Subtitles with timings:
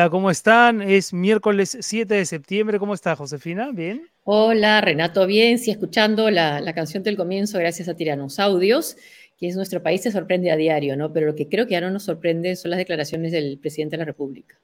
[0.00, 0.80] Hola, ¿cómo están?
[0.80, 2.78] Es miércoles 7 de septiembre.
[2.78, 3.70] ¿Cómo está, Josefina?
[3.70, 4.08] ¿Bien?
[4.24, 5.58] Hola, Renato, bien.
[5.58, 8.96] Sí, escuchando la, la canción del comienzo, gracias a Tiranos Audios,
[9.36, 11.12] que es nuestro país se sorprende a diario, ¿no?
[11.12, 13.98] Pero lo que creo que ya no nos sorprende son las declaraciones del presidente de
[13.98, 14.58] la República.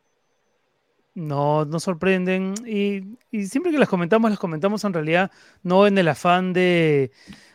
[1.14, 2.54] No, nos sorprenden.
[2.66, 5.30] Y, y siempre que las comentamos, las comentamos en realidad
[5.62, 7.10] no en el afán de,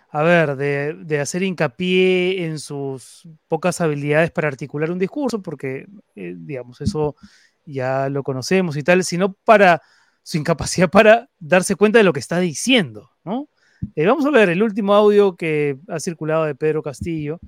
[0.10, 5.88] a ver, de, de hacer hincapié en sus pocas habilidades para articular un discurso, porque,
[6.16, 7.16] eh, digamos, eso
[7.66, 9.82] ya lo conocemos y tal, sino para
[10.24, 13.48] su incapacidad para darse cuenta de lo que está diciendo, ¿no?
[13.96, 17.40] Eh, vamos a ver el último audio que ha circulado de Pedro Castillo,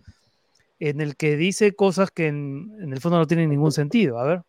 [0.79, 4.19] en el que dice cosas que en, en el fondo no tienen ningún sentido.
[4.19, 4.41] A ver.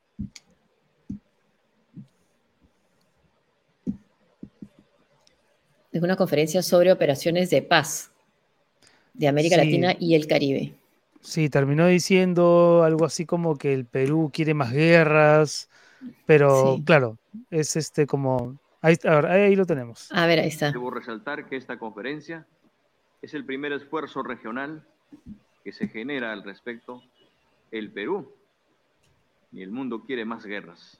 [5.93, 8.11] Es una conferencia sobre operaciones de paz
[9.13, 9.61] de América Sí.
[9.65, 10.75] Latina y el Caribe.
[11.25, 15.71] Sí, terminó diciendo algo así como que el Perú quiere más guerras,
[16.27, 16.85] pero Sí.
[16.85, 17.19] claro,
[17.51, 18.59] es este como...
[18.83, 20.13] Ahí, a ver, ahí lo tenemos.
[20.13, 20.71] A ver, ahí está.
[20.71, 22.47] Debo resaltar que esta conferencia
[23.23, 24.87] es el primer esfuerzo regional
[25.65, 27.03] que se genera al respecto.
[27.71, 28.31] El Perú
[29.51, 30.99] y el mundo quiere más guerras.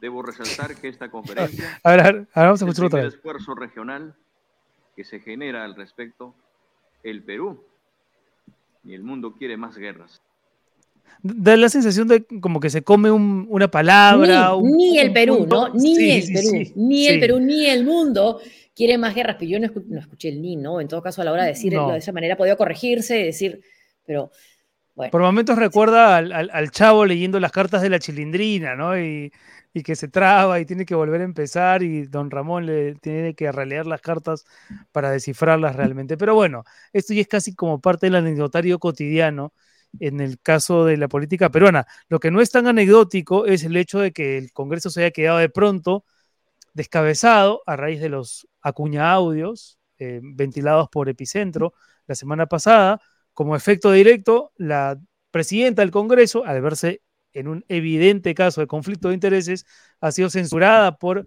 [0.00, 2.88] Debo resaltar que esta conferencia A ver, a ver, ahora vamos a es el otra
[2.98, 3.14] primer vez.
[3.14, 4.14] esfuerzo regional
[4.94, 6.32] que se genera al respecto.
[7.02, 7.64] El Perú
[8.86, 10.22] y el mundo quiere más guerras.
[11.22, 14.50] Da la sensación de como que se come un- una palabra.
[14.52, 15.46] Ni, un- ni el un Perú.
[15.48, 15.68] ¿no?
[15.74, 17.20] Ni Sí, el sí, Perú, sí, ni el sí.
[17.20, 18.40] Perú, ni el mundo
[18.74, 20.80] quiere más guerras, pero yo no, escu- no escuché el ni, ¿no?
[20.80, 21.92] En todo caso, a la hora de decirlo No.
[21.92, 23.62] de esa manera, podía corregirse, decir,
[24.04, 24.30] pero
[25.10, 28.98] Por momentos recuerda al, al- al chavo leyendo las cartas de la chilindrina, ¿no?
[28.98, 29.32] Y,
[29.72, 33.34] y que se traba y tiene que volver a empezar y don Ramón le tiene
[33.34, 34.44] que releer las cartas
[34.92, 36.16] para descifrarlas realmente.
[36.16, 39.52] Pero bueno, esto ya es casi como parte del anecdotario cotidiano
[40.00, 41.86] en el caso de la política peruana.
[42.08, 45.10] Lo que no es tan anecdótico es el hecho de que el Congreso se haya
[45.12, 46.04] quedado de pronto
[46.74, 51.72] descabezado a raíz de los acuña audios eh, ventilados por Epicentro
[52.06, 53.00] la semana pasada.
[53.36, 54.98] Como efecto directo, la
[55.30, 57.02] presidenta del Congreso, al verse
[57.34, 59.66] en un evidente caso de conflicto de intereses,
[60.00, 61.26] ha sido censurada por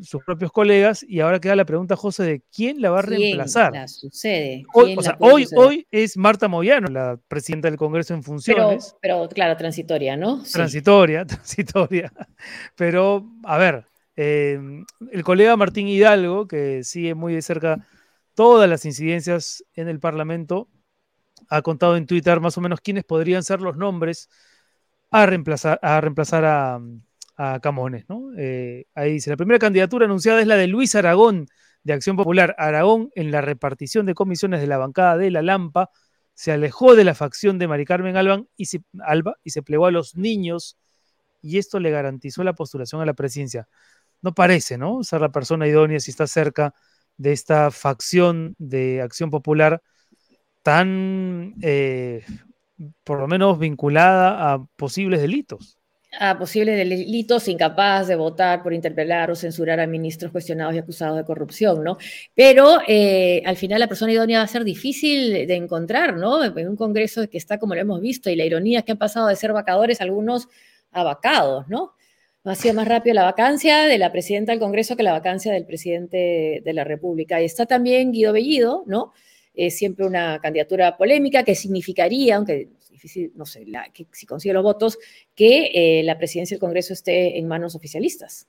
[0.00, 3.20] sus propios colegas y ahora queda la pregunta, José, de quién la va a ¿quién
[3.20, 3.70] reemplazar.
[3.74, 4.62] la sucede?
[4.72, 5.64] Hoy, ¿Quién o sea, hoy, suceder?
[5.66, 8.96] hoy es Marta Moyano, la presidenta del Congreso en pero, funciones.
[9.02, 10.42] pero claro, transitoria, ¿no?
[10.46, 10.54] Sí.
[10.54, 12.10] transitoria, transitoria.
[12.76, 13.84] Pero, a ver,
[14.16, 14.58] eh,
[15.10, 17.86] el colega Martín Hidalgo, que sigue muy de cerca
[18.34, 20.70] todas las incidencias en el Parlamento,
[21.52, 24.30] ha contado en Twitter más o menos quiénes podrían ser los nombres
[25.10, 26.80] a reemplazar a, reemplazar a,
[27.36, 28.06] a Camones.
[28.08, 28.30] ¿no?
[28.38, 31.48] Eh, ahí dice, la primera candidatura anunciada es la de Luis Aragón,
[31.84, 32.54] de Acción Popular.
[32.56, 35.90] Aragón, en la repartición de comisiones de la bancada de La Lampa,
[36.32, 39.90] se alejó de la facción de Mari Carmen y se, Alba y se plegó a
[39.90, 40.78] los niños
[41.42, 43.68] y esto le garantizó la postulación a la presidencia.
[44.22, 45.02] No parece, ¿no?
[45.04, 46.74] Ser la persona idónea si está cerca
[47.18, 49.82] de esta facción de Acción Popular
[50.62, 52.24] tan, eh,
[53.04, 55.78] por lo menos, vinculada a posibles delitos.
[56.20, 61.16] a posibles delitos, incapaz de votar por interpelar o censurar a ministros cuestionados y acusados
[61.16, 61.96] de corrupción, ¿no?
[62.34, 66.44] Pero eh, al final la persona idónea va a ser difícil de encontrar, ¿no?
[66.44, 68.98] En un Congreso que está como lo hemos visto y la ironía es que han
[68.98, 70.48] pasado de ser vacadores algunos
[70.90, 71.94] a vacados, ¿no?
[72.44, 75.64] Ha sido más rápido la vacancia de la presidenta del Congreso que la vacancia del
[75.64, 77.40] presidente de la República.
[77.40, 79.12] Y está también Guido Bellido, ¿no?
[79.54, 83.66] Es siempre una candidatura polémica que significaría, aunque es difícil, no sé,
[84.12, 84.98] si consigue los votos,
[85.34, 88.46] que eh, la presidencia del Congreso esté en manos oficialistas.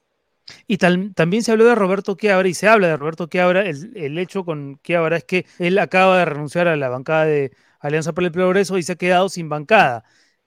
[0.68, 3.62] Y también se habló de Roberto Quiabra y se habla de Roberto Quiabra.
[3.62, 8.14] El, hecho con Quiabra es que él acaba de renunciar a la bancada de Alianza
[8.14, 10.04] por el Progreso y se ha quedado sin bancada.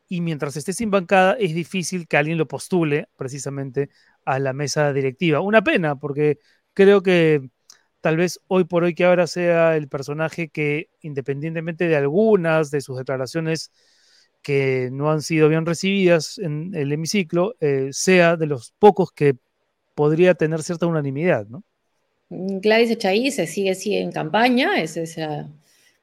[0.09, 3.91] Y mientras esté sin bancada, es difícil que alguien lo postule precisamente
[4.25, 5.41] a la mesa directiva.
[5.41, 6.39] Una pena, porque
[6.75, 7.51] creo que
[8.07, 12.97] tal vez hoy por hoy Quiabra sea el personaje que, independientemente de algunas de sus
[12.97, 13.73] declaraciones
[14.43, 19.35] que no han sido bien recibidas en el hemiciclo, eh, sea de los pocos que
[19.97, 21.65] podría tener cierta unanimidad, ¿no?
[22.31, 25.57] Gladys Echaí se sigue, sigue en campaña, esa es un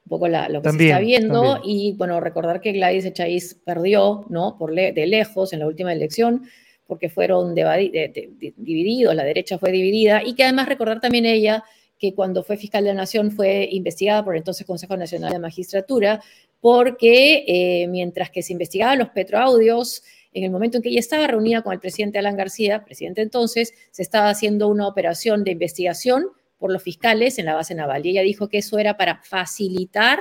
[0.06, 1.62] poco lo que se está viendo.
[1.64, 4.58] Y bueno, recordar que Gladys Echaíz perdió, ¿no?
[4.58, 6.42] Por de lejos en la última elección,
[6.86, 11.64] porque fueron divididos, la derecha fue dividida, y que además recordar también ella
[12.04, 15.38] que cuando fue fiscal de la Nación fue investigada por el entonces Consejo Nacional de
[15.38, 16.22] Magistratura,
[16.60, 20.02] porque eh, mientras que se investigaban los petroaudios,
[20.34, 23.72] en el momento en que ella estaba reunida con el presidente Alan García, presidente entonces,
[23.90, 26.26] se estaba haciendo una operación de investigación
[26.58, 28.04] por los fiscales en la base naval.
[28.04, 30.18] Y ella dijo que eso era para facilitar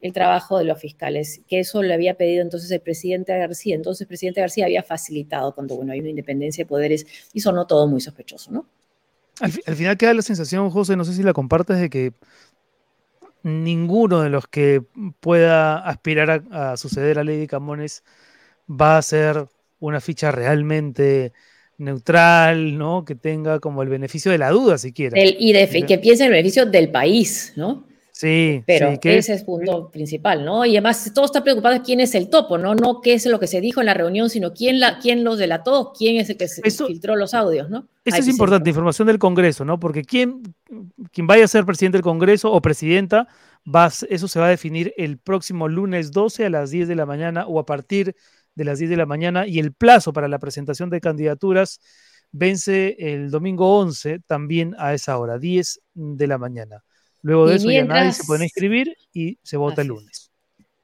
[0.00, 3.74] el trabajo de los fiscales, que eso le había pedido entonces el presidente García.
[3.74, 7.66] Entonces el presidente García había facilitado cuando bueno, hay una independencia de poderes y sonó
[7.66, 8.68] todo muy sospechoso, ¿no?
[9.40, 12.12] Al, final queda la sensación, José, no sé si la compartes, de que
[13.42, 14.82] ninguno de los que
[15.20, 18.04] pueda aspirar a, suceder a Lady Camones
[18.68, 19.46] va a ser
[19.80, 21.32] una ficha realmente
[21.76, 23.04] neutral, ¿no?
[23.04, 25.18] Que tenga como el beneficio de la duda, siquiera.
[25.18, 25.52] y
[25.82, 27.84] que piense en el beneficio del país, ¿no?
[28.16, 30.64] Sí, pero ese es el punto principal, ¿no?
[30.64, 32.76] Y además todo está preocupado quién es el topo, ¿no?
[32.76, 35.36] No qué es lo que se dijo en la reunión, sino quién, la, quién los
[35.36, 37.88] delató, quién es el que filtró los audios, ¿no?
[38.04, 39.80] Eso es importante, información del Congreso, ¿no?
[39.80, 40.54] Porque quién,
[41.10, 43.26] quien vaya a ser presidente del Congreso o presidenta,
[43.66, 47.06] va, eso se va a definir el próximo lunes 12 a las 10 de la
[47.06, 48.14] mañana o a partir
[48.54, 51.80] de las 10 de la mañana y el plazo para la presentación de candidaturas
[52.30, 56.84] vence el domingo 11 también a esa hora, 10 de la mañana.
[57.24, 60.30] Luego de eso ya nadie se puede inscribir y se vota el lunes.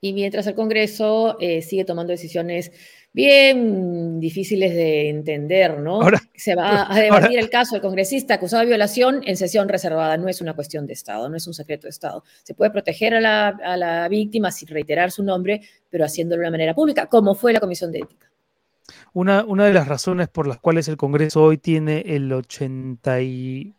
[0.01, 2.73] Y mientras el Congreso eh, sigue tomando decisiones
[3.13, 6.01] bien difíciles de entender, ¿no?
[6.35, 10.17] se va a debatir el caso del congresista acusado de violación en sesión reservada.
[10.17, 12.25] No es una cuestión de Estado, no es un secreto de Estado.
[12.43, 15.61] Se puede proteger a la, a la víctima sin reiterar su nombre,
[15.91, 18.31] pero haciéndolo de una manera pública, como fue la Comisión de Ética.
[19.13, 23.75] Una, una de las razones por las cuales el Congreso hoy tiene el 80 y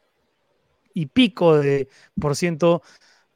[1.13, 1.87] pico de
[2.19, 2.81] por ciento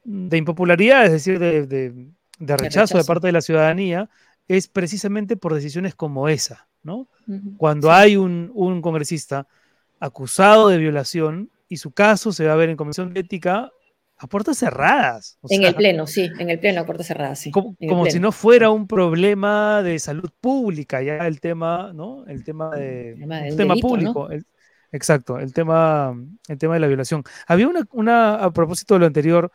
[0.03, 2.07] de impopularidad, es decir, de,
[2.39, 4.09] rechazo, de parte de la ciudadanía,
[4.47, 7.07] es precisamente por decisiones como esa, ¿no?
[7.57, 9.47] Cuando hay un, congresista
[9.99, 13.71] acusado de violación y su caso se va a ver en comisión de ética
[14.17, 15.37] a puertas cerradas.
[15.49, 17.51] en el pleno, sí, en el pleno a puertas cerradas, sí.
[17.51, 22.25] Como, si no fuera un problema de salud pública, ya el tema, ¿no?
[22.27, 24.29] El tema de el tema, público,
[24.95, 26.15] Exacto, el tema,
[26.47, 27.21] el tema de la violación.
[27.47, 29.51] Había una, una, a propósito de lo anterior,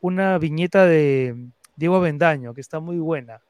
[0.00, 1.34] una viñeta de
[1.74, 3.42] Diego Avendaño, que está muy buena,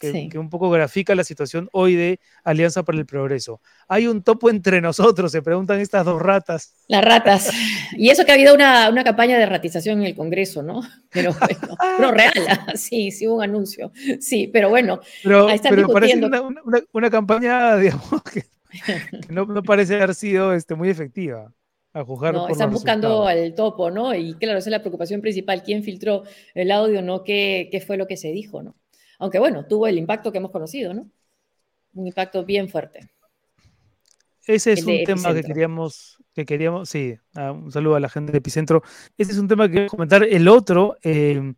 [0.00, 3.60] que, un poco grafica la situación hoy de Alianza para el Progreso.
[3.86, 6.74] Hay un topo entre nosotros, se preguntan estas dos ratas.
[6.88, 7.52] Las ratas.
[7.92, 10.82] Y eso que ha habido una, una campaña de ratización en el Congreso, ¿no?
[11.10, 12.32] Pero bueno, no real,
[12.74, 13.92] sí, sí hubo un anuncio.
[14.20, 18.42] Sí, pero bueno, pero, pero parece una, una, una, campaña, digamos, que
[19.28, 21.52] no, parece haber sido este, muy efectiva.
[21.92, 24.14] A juzgar no, están buscando al topo, ¿no?
[24.14, 25.62] Y claro, esa es la preocupación principal.
[25.62, 26.24] ¿Quién filtró
[26.54, 27.22] el audio, no?
[27.22, 28.74] ¿Qué, qué fue lo que se dijo, no?
[29.18, 31.08] Aunque bueno, tuvo el impacto que hemos conocido, ¿no?
[31.94, 33.08] Un impacto bien fuerte.
[34.46, 38.32] Ese es un tema que queríamos, que queríamos, sí, ah, un saludo a la gente
[38.32, 38.82] de Epicentro.
[39.16, 40.22] Ese es un tema que quería comentar.
[40.22, 41.54] El otro, eh,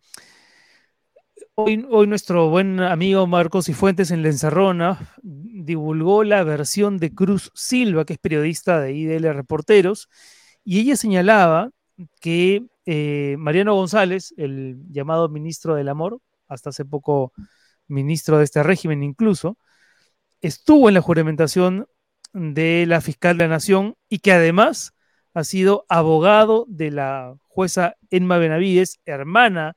[1.58, 7.50] hoy, nuestro buen amigo Marcos y Fuentes en La Enzarrona divulgó la versión de Cruz
[7.54, 10.08] Silva, que es periodista de IDL Reporteros,
[10.64, 11.70] y ella señalaba
[12.20, 17.32] que eh, Mariano González, el llamado ministro del Amor, hasta hace poco
[17.88, 19.56] ministro de este régimen incluso,
[20.42, 21.88] estuvo en la juramentación
[22.34, 24.94] de la fiscal de la Nación y que además
[25.32, 29.74] ha sido abogado de la jueza Enma Benavides, hermana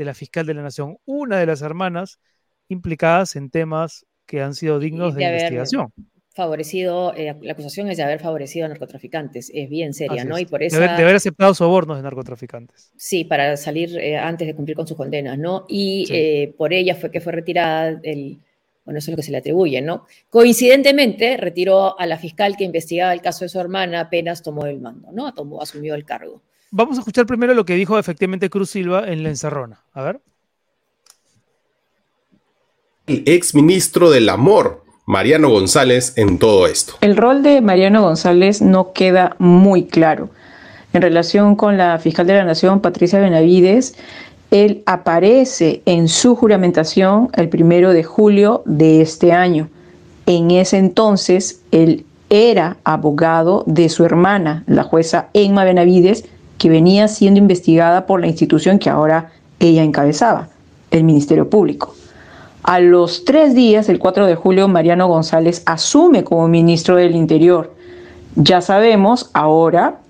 [0.00, 2.20] de la fiscal de la Nación, una de las hermanas
[2.68, 5.92] implicadas en temas que han sido dignos de, investigación.
[6.30, 10.38] Favorecido, eh, la acusación es de haber favorecido a narcotraficantes, es bien seria, ¿no?
[10.38, 10.80] Y por eso.
[10.80, 12.92] De, haber aceptado sobornos de narcotraficantes.
[12.96, 15.66] Sí, para salir eh, antes de cumplir con sus condenas, ¿no?
[15.68, 18.38] Y eh, por ella fue que fue retirada el.
[18.86, 20.06] Bueno, eso es lo que se le atribuye, ¿no?
[20.30, 24.80] Coincidentemente, retiró a la fiscal que investigaba el caso de su hermana apenas tomó el
[24.80, 25.34] mando, ¿no?
[25.34, 26.40] Tomó, asumió el cargo.
[26.70, 29.80] Vamos a escuchar primero lo que dijo efectivamente Cruz Silva en la encerrona.
[29.92, 30.20] A ver
[33.10, 36.94] el ex ministro del Amor, Mariano González, en todo esto.
[37.00, 40.30] El rol de Mariano González no queda muy claro.
[40.92, 43.96] En relación con la fiscal de la Nación, Patricia Benavides,
[44.52, 49.68] él aparece en su juramentación el primero de julio de este año.
[50.26, 56.26] En ese entonces, él era abogado de su hermana, la jueza Emma Benavides,
[56.60, 60.48] que venía siendo investigada por la institución que ahora ella encabezaba,
[60.90, 61.94] el Ministerio Público.
[62.62, 67.72] A los tres días, el 4 de julio, Mariano González asume como ministro del Interior.
[68.36, 70.00] Ya sabemos ahora,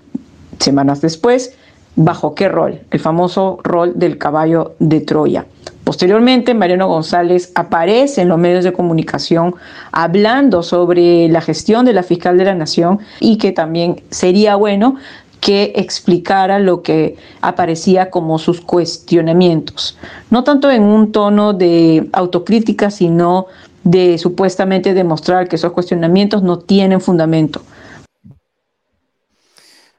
[0.59, 1.55] semanas después,
[1.95, 5.45] bajo qué rol, el famoso rol del caballo de Troya.
[5.85, 9.55] Posteriormente, Mariano González aparece en los medios de comunicación
[9.91, 14.97] hablando sobre la gestión de la fiscal de la Nación y que también sería bueno
[15.41, 19.97] que explicara lo que aparecía como sus cuestionamientos,
[20.29, 23.47] no tanto en un tono de autocrítica, sino
[23.83, 27.61] de supuestamente demostrar que esos cuestionamientos no tienen fundamento.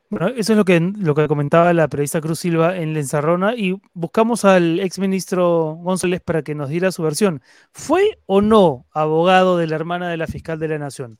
[0.09, 3.55] Bueno, eso es lo que, lo que comentaba la periodista Cruz Silva en la enzarrona
[3.57, 7.41] y buscamos al exministro González para que nos diera su versión.
[7.73, 11.19] ¿Fue o no abogado de la hermana de la fiscal de la Nación?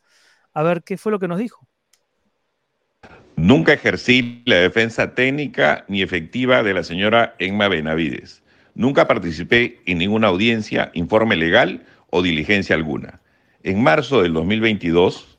[0.53, 1.67] A ver qué fue lo que nos dijo.
[3.37, 8.43] Nunca ejercí la defensa técnica ni efectiva de la señora Emma Benavides.
[8.75, 13.21] Nunca participé en ninguna audiencia, informe legal o diligencia alguna.
[13.63, 15.39] En marzo del 2022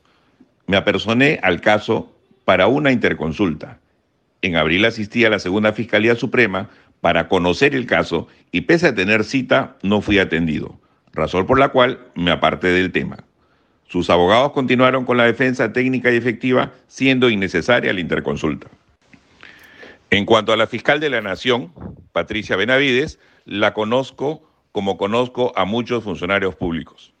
[0.66, 2.12] me apersoné al caso
[2.44, 3.78] para una interconsulta.
[4.42, 6.70] En abril asistí a la segunda Fiscalía Suprema
[7.00, 10.80] para conocer el caso y pese a tener cita no fui atendido,
[11.12, 13.18] razón por la cual me aparté del tema.
[13.88, 18.68] Sus abogados continuaron con la defensa técnica y efectiva, siendo innecesaria la interconsulta.
[20.10, 21.72] En cuanto a la fiscal de la Nación,
[22.12, 27.12] Patricia Benavides, la conozco como conozco a muchos funcionarios públicos.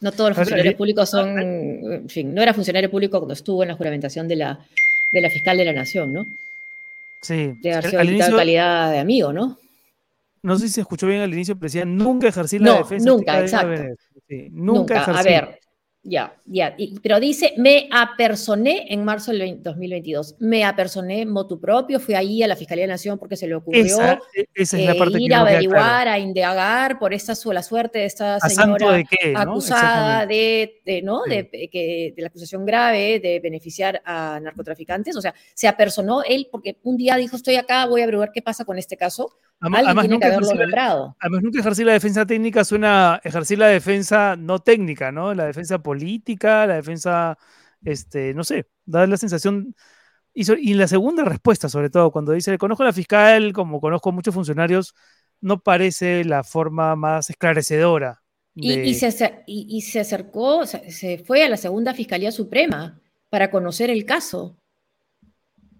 [0.00, 3.68] No todos los funcionarios públicos son, en fin, no era funcionario público cuando estuvo en
[3.68, 4.58] la juramentación de la,
[5.12, 6.26] de la fiscal de la Nación, ¿no?
[7.22, 7.54] Sí.
[7.60, 9.58] De haber sido inicio, calidad de amigo, ¿no?
[10.42, 13.10] No sé si se escuchó bien al inicio, pero decía nunca ejercí la defensa.
[13.10, 13.82] Nunca, exacto.
[14.30, 15.18] Sí, nunca, nunca.
[15.18, 15.58] A ver,
[16.02, 16.74] ya, ya.
[17.02, 20.36] pero dice, me apersoné en marzo del 2022.
[20.38, 23.56] Me apersoné motu propio, fui ahí a la Fiscalía de la Nación porque se le
[23.56, 27.98] ocurrió esa, e, es la parte ir a averiguar, a indagar por esta la suerte
[27.98, 31.24] de esta señora de qué, acusada de, de, ¿no?
[31.24, 35.16] De, que, de la acusación grave de beneficiar a narcotraficantes.
[35.16, 38.42] O sea, se apersonó él porque un día dijo, estoy acá, voy a averiguar qué
[38.42, 39.34] pasa con este caso.
[39.60, 45.34] Además, nunca además, nunca ejercer la defensa técnica suena ejercer la defensa no técnica, ¿no?
[45.34, 47.36] La defensa política, la defensa,
[47.84, 49.74] este, no sé, da la sensación.
[50.32, 54.12] Y, la segunda respuesta, sobre todo, cuando dice, conozco a la fiscal, como conozco a
[54.12, 54.94] muchos funcionarios,
[55.42, 58.22] no parece la forma más esclarecedora.
[58.54, 64.04] Y, se, y, se, acercó, se fue a la segunda Fiscalía Suprema para conocer el
[64.06, 64.56] caso.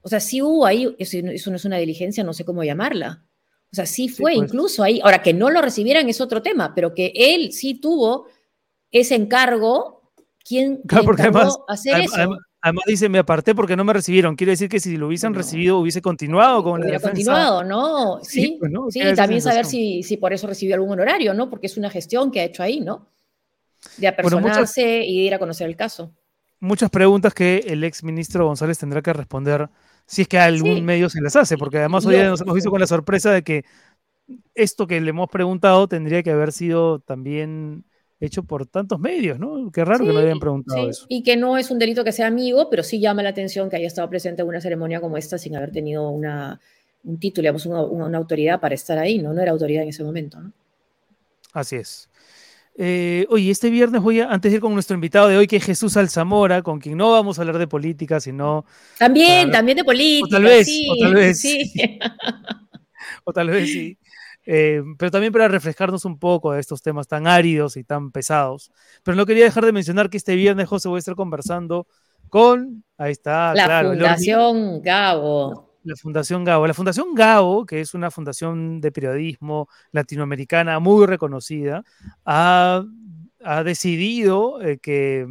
[0.03, 3.25] O sea, sí hubo ahí, eso no es una diligencia, no sé cómo llamarla
[3.73, 4.49] o sea, sí fue pues.
[4.49, 5.01] incluso ahí.
[5.03, 8.27] Ahora, que no lo recibieran es otro tema, pero que él sí tuvo
[8.91, 10.13] ese encargo.
[10.45, 12.37] ¿Quién claro, porque además, hacer eso?
[12.63, 14.37] Además, dice, me aparté porque no me recibieron.
[14.37, 17.09] Quiere decir que si lo hubiesen recibido, hubiese continuado con la defensa.
[17.11, 18.19] continuado, ¿no?
[18.23, 18.59] Sí,
[18.91, 21.49] sí, pues, también saber si, si por eso recibió algún honorario, ¿no?
[21.49, 23.09] Porque es una gestión que ha hecho ahí, ¿no?
[23.97, 26.13] De apersonarse y de ir a conocer el caso.
[26.59, 29.71] Muchas preguntas que el ex ministro González tendrá que responder
[30.11, 32.81] si es que algún medio se las hace, porque además hoy nos hemos visto con
[32.81, 33.65] la sorpresa de que
[34.57, 37.85] esto que le hemos preguntado tendría que haber sido también
[38.19, 39.71] hecho por tantos medios, ¿no?
[39.71, 41.07] Qué raro que no hayan preguntado eso.
[41.09, 43.77] Y que no es un delito que sea amigo, pero sí llama la atención que
[43.77, 46.61] haya estado presente en una ceremonia como esta sin haber tenido una,
[47.05, 49.33] un título, digamos, una, una, autoridad para estar ahí, ¿no?
[49.33, 50.53] No era autoridad en ese momento, ¿no?
[51.53, 52.11] Así es.
[52.77, 55.57] Eh, oye, este viernes voy a, antes de ir con nuestro invitado de hoy, que
[55.57, 58.65] es Jesús Alzamora, con quien no vamos a hablar de política, sino...
[58.99, 60.27] También, también de política.
[60.27, 61.41] O tal vez, sí, o tal vez.
[61.41, 61.73] Sí.
[63.25, 63.99] o tal vez sí.
[64.47, 68.73] Eh, pero también para refrescarnos un poco de estos temas tan áridos y tan pesados.
[69.03, 71.87] Pero no quería dejar de mencionar que este viernes, José, voy a estar conversando
[72.29, 76.67] con, ahí está, la Fundación Gabo la Fundación Gabo.
[76.67, 77.15] La Fundación
[77.67, 81.85] que es una fundación de periodismo latinoamericana muy reconocida,
[82.25, 82.85] ha,
[83.65, 85.27] decidido eh, que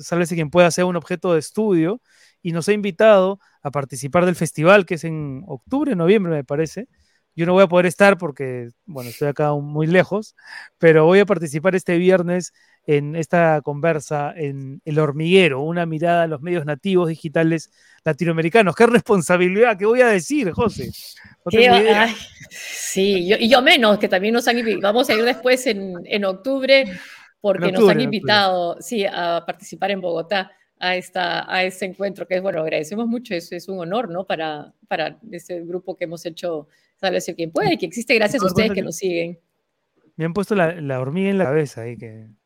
[0.00, 2.00] sálvese quien pueda ser un objeto de estudio
[2.42, 6.88] y nos ha invitado a participar del festival que es en octubre, noviembre me parece.
[7.34, 10.34] Yo no voy a poder estar porque, bueno, estoy acá muy lejos,
[10.78, 12.52] pero voy a participar este viernes
[12.88, 17.70] en esta conversa en El Hormiguero, una mirada a los medios nativos digitales
[18.02, 18.74] latinoamericanos.
[18.74, 19.76] ¡Qué responsabilidad!
[19.76, 20.90] ¿Qué voy a decir, José?
[22.50, 26.86] sí, y yo menos, que también nos han Vamos a ir después en, octubre,
[27.42, 32.36] porque nos han invitado sí, a participar en Bogotá a, esta, a este encuentro, que
[32.36, 34.26] es, bueno, agradecemos mucho, eso es un honor, ¿no?
[34.26, 38.72] Para, para este grupo que hemos hecho, sabes quien puede, que existe gracias a ustedes
[38.72, 39.38] que nos siguen.
[40.16, 42.37] Me han puesto la, la hormiga en la cabeza ahí que...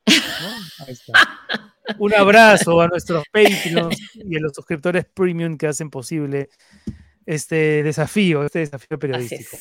[1.99, 6.49] Un abrazo a nuestros Patreons y a los suscriptores premium que hacen posible
[7.27, 9.57] este desafío, este desafío periodístico.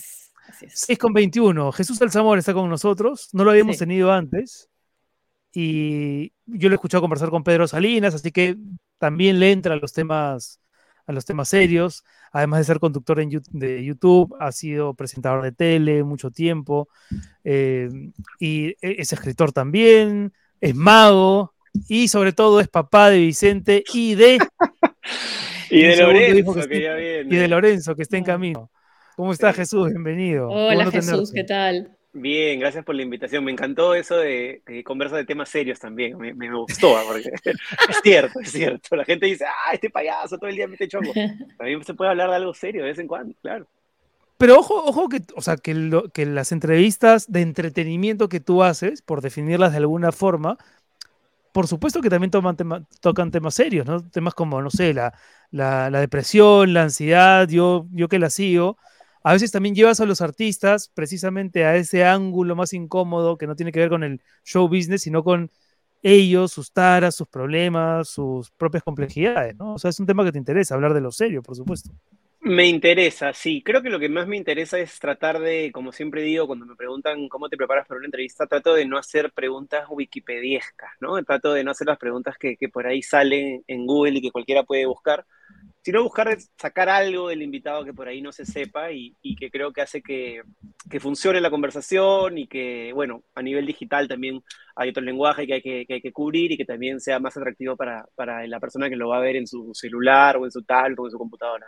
[0.48, 1.72] Así es, con 21.
[1.72, 3.30] Jesús Alzamor está con nosotros.
[3.34, 4.70] No lo habíamos tenido antes.
[5.54, 8.58] Y yo lo he escuchado conversar con Pedro Salinas, así que
[8.98, 10.62] también le entra a los temas,
[11.06, 12.04] a los temas serios.
[12.32, 16.88] Además de ser conductor en de YouTube, ha sido presentador de tele mucho tiempo.
[17.44, 17.90] Eh,
[18.40, 21.53] y e, es escritor también, es mago
[21.89, 24.38] y sobre todo es papá de Vicente y de...
[25.72, 28.70] y de Lorenzo, que, Y de Lorenzo, que está en camino.
[29.15, 29.89] ¿Cómo está Jesús?
[29.89, 30.50] Bienvenido.
[30.50, 31.98] Hola Jesús, ¿qué tal?
[32.13, 33.44] Bien, gracias por la invitación.
[33.44, 36.18] Me encantó eso de, de conversa de temas serios también.
[36.18, 37.03] Me, me gustó, ¿ah?
[37.08, 37.30] porque
[37.89, 38.96] es cierto, es cierto.
[38.96, 41.12] La gente dice, ah, este payaso todo el día mete chongo.
[41.58, 43.68] También se puede hablar de algo serio de vez en cuando, claro.
[44.41, 48.63] Pero ojo, ojo que, o sea, que, lo, que las entrevistas de entretenimiento que tú
[48.63, 50.57] haces, por definirlas de alguna forma,
[51.51, 52.57] por supuesto que también toman
[53.01, 54.01] tocan temas serios, ¿no?
[54.10, 55.13] Temas como, no sé, la,
[55.51, 58.77] la, la depresión, la ansiedad, yo, yo que la sigo
[59.24, 63.55] a veces también llevas a los artistas precisamente a ese ángulo más incómodo que no
[63.55, 65.51] tiene que ver con el show business, sino con
[66.01, 69.75] ellos, sus taras, sus problemas, sus propias complejidades, ¿no?
[69.75, 71.91] O sea, es un tema que te interesa, hablar de lo serio, por supuesto.
[72.43, 73.62] Me interesa, sí.
[73.63, 76.75] Creo que lo que más me interesa es tratar de, como siempre digo, cuando me
[76.75, 81.21] preguntan cómo te preparas para una entrevista, trato de no hacer preguntas wikipediescas, ¿no?
[81.24, 84.31] Trato de no hacer las preguntas que, que por ahí salen en Google y que
[84.31, 85.25] cualquiera puede buscar,
[85.81, 89.74] sino buscar sacar algo del invitado que por ahí no se sepa y, que creo
[89.74, 90.43] que hace que,
[91.00, 94.43] funcione la conversación y que, bueno, a nivel digital también
[94.75, 97.75] hay otro lenguaje que hay que, hay que cubrir y que también sea más atractivo
[97.75, 98.07] para,
[98.48, 101.05] la persona que lo va a ver en su celular o en su tablet o
[101.05, 101.67] en su computadora.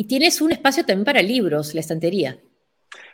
[0.00, 2.38] Y tienes un espacio también para libros, la estantería.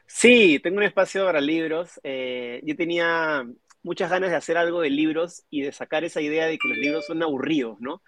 [0.07, 1.99] Sí, tengo un espacio para libros.
[2.05, 3.45] Eh, yo tenía
[3.83, 6.79] muchas ganas de hacer algo de libros y de sacar esa idea de que los
[6.79, 8.03] libros son aburridos, ¿no?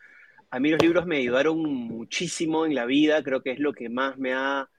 [0.53, 3.89] a mí los libros me ayudaron muchísimo en la vida, creo que es lo que
[3.89, 4.71] más me ha,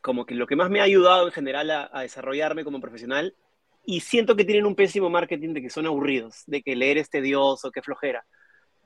[0.00, 3.34] como que lo que más me ha ayudado en general a, desarrollarme como profesional.
[3.84, 7.10] Y siento que tienen un pésimo marketing de que son aburridos, de que leer es
[7.10, 8.24] tedioso, que flojera.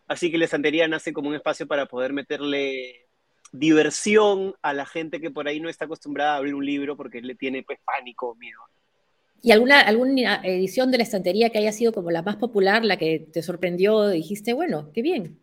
[0.09, 3.09] Así que la estantería nace como un espacio para poder meterle
[3.53, 7.21] diversión a la gente que por ahí no está acostumbrada a abrir un libro porque
[7.21, 8.59] le tiene pues pánico o miedo.
[9.43, 12.97] ¿Y alguna, alguna edición de la estantería que haya sido como la más popular, la
[12.97, 15.41] que te sorprendió, dijiste, bueno, qué bien?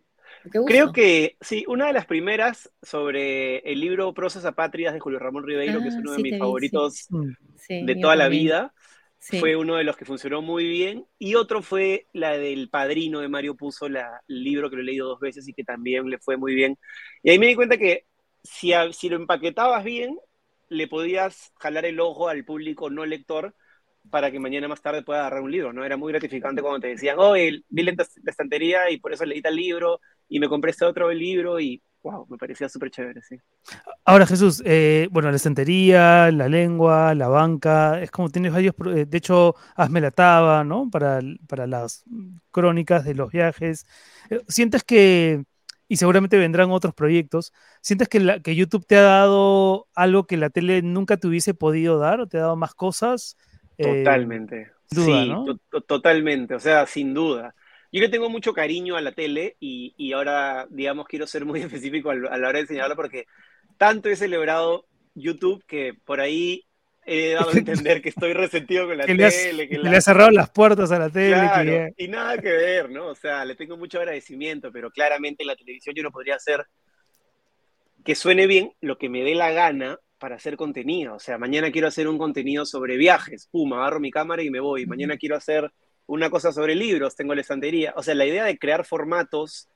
[0.66, 5.46] Creo que sí, una de las primeras sobre el libro Prosas Apátridas de Julio Ramón
[5.46, 7.08] Ribeiro, que es ah, uno de mis favoritos
[7.68, 8.74] de toda la vida,
[9.20, 11.06] fue uno de los que funcionó muy bien.
[11.18, 15.08] Y otro fue la del Padrino de Mario Puzo, el libro que lo he leído
[15.08, 16.78] dos veces y que también le fue muy bien.
[17.24, 18.06] Y ahí me di cuenta que
[18.44, 20.18] si, si lo empaquetabas bien,
[20.70, 23.56] le podías jalar el ojo al público no lector
[24.10, 25.84] para que mañana más tarde pueda agarrar un libro, ¿no?
[25.86, 27.94] Era muy gratificante cuando te decían, oh, vi la
[28.26, 32.26] estantería y por eso leí el libro y me compré este otro libro y wow,
[32.30, 33.40] me parecía súper chévere, sí.
[34.06, 39.06] Ahora Jesús, eh, bueno, la estantería, la lengua, la banca, es como tienes varios, eh,
[39.06, 40.90] de hecho, hazme la taba, ¿no?
[40.90, 42.04] Para, para las
[42.52, 43.86] crónicas de los viajes.
[44.30, 45.44] Eh, ¿Sientes que,
[45.88, 50.38] y seguramente vendrán otros proyectos, ¿sientes que, la, que YouTube te ha dado algo que
[50.38, 53.38] la tele nunca te hubiese podido dar o te ha dado más cosas?
[53.78, 54.72] Totalmente.
[54.92, 55.34] sí,
[55.88, 57.54] totalmente, o sea, sin duda.
[57.92, 62.12] Yo le tengo mucho cariño a la tele y, ahora, digamos, quiero ser muy específico
[62.12, 63.26] a, la hora de enseñarla porque
[63.78, 66.66] tanto he celebrado YouTube que por ahí
[67.06, 69.68] he dado a entender que estoy resentido con la tele.
[69.68, 71.94] que le ha cerrado las puertas a la tele.
[71.98, 73.08] Y nada que ver, ¿no?
[73.08, 76.66] O sea, le tengo mucho agradecimiento, pero claramente en la televisión yo no podría hacer
[78.04, 81.16] que suene bien lo que me dé la gana para hacer contenido.
[81.16, 83.48] O sea, mañana quiero hacer un contenido sobre viajes.
[83.52, 84.86] Pum, agarro mi cámara y me voy.
[84.86, 85.72] Mañana quiero hacer
[86.10, 87.94] una cosa sobre libros, tengo la estantería.
[87.96, 89.70] O sea, la idea de crear formatos,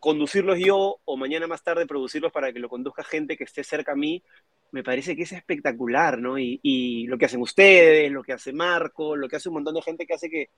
[0.00, 3.92] conducirlos yo o mañana más tarde producirlos para que lo conduzca gente que esté cerca
[3.92, 4.20] a mí,
[4.72, 6.38] me parece que es espectacular, ¿no?
[6.38, 9.82] Y, lo que hacen ustedes, lo que hace Marco, lo que hace un montón de
[9.82, 10.48] gente que hace que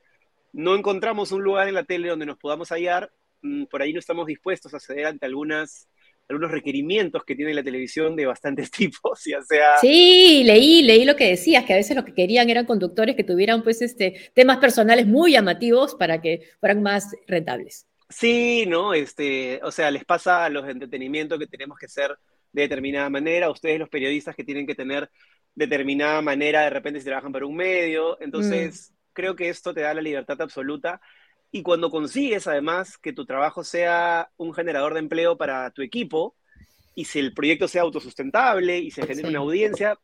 [0.54, 3.98] no encontramos un lugar en la tele donde nos podamos hallar, mm, por ahí no
[3.98, 5.88] estamos dispuestos a ceder ante algunas
[6.28, 9.78] algunos requerimientos que tiene la televisión de bastantes tipos, ya sea...
[9.78, 13.24] Sí, leí, leí lo que decías, que a veces lo que querían eran conductores que
[13.24, 17.86] tuvieran pues este, temas personales muy llamativos para que fueran más rentables.
[18.08, 18.94] Sí, ¿no?
[18.94, 22.16] Este, o sea, les pasa a los de entretenimiento que tenemos que ser
[22.52, 25.10] de determinada manera, ustedes los periodistas que tienen que tener
[25.54, 28.94] determinada manera, de repente si trabajan para un medio, entonces mm.
[29.12, 31.00] creo que esto te da la libertad absoluta
[31.57, 36.37] y cuando consigues además que tu trabajo sea un generador de empleo para tu equipo
[36.95, 39.99] y si el proyecto sea autosustentable y se genere una audiencia,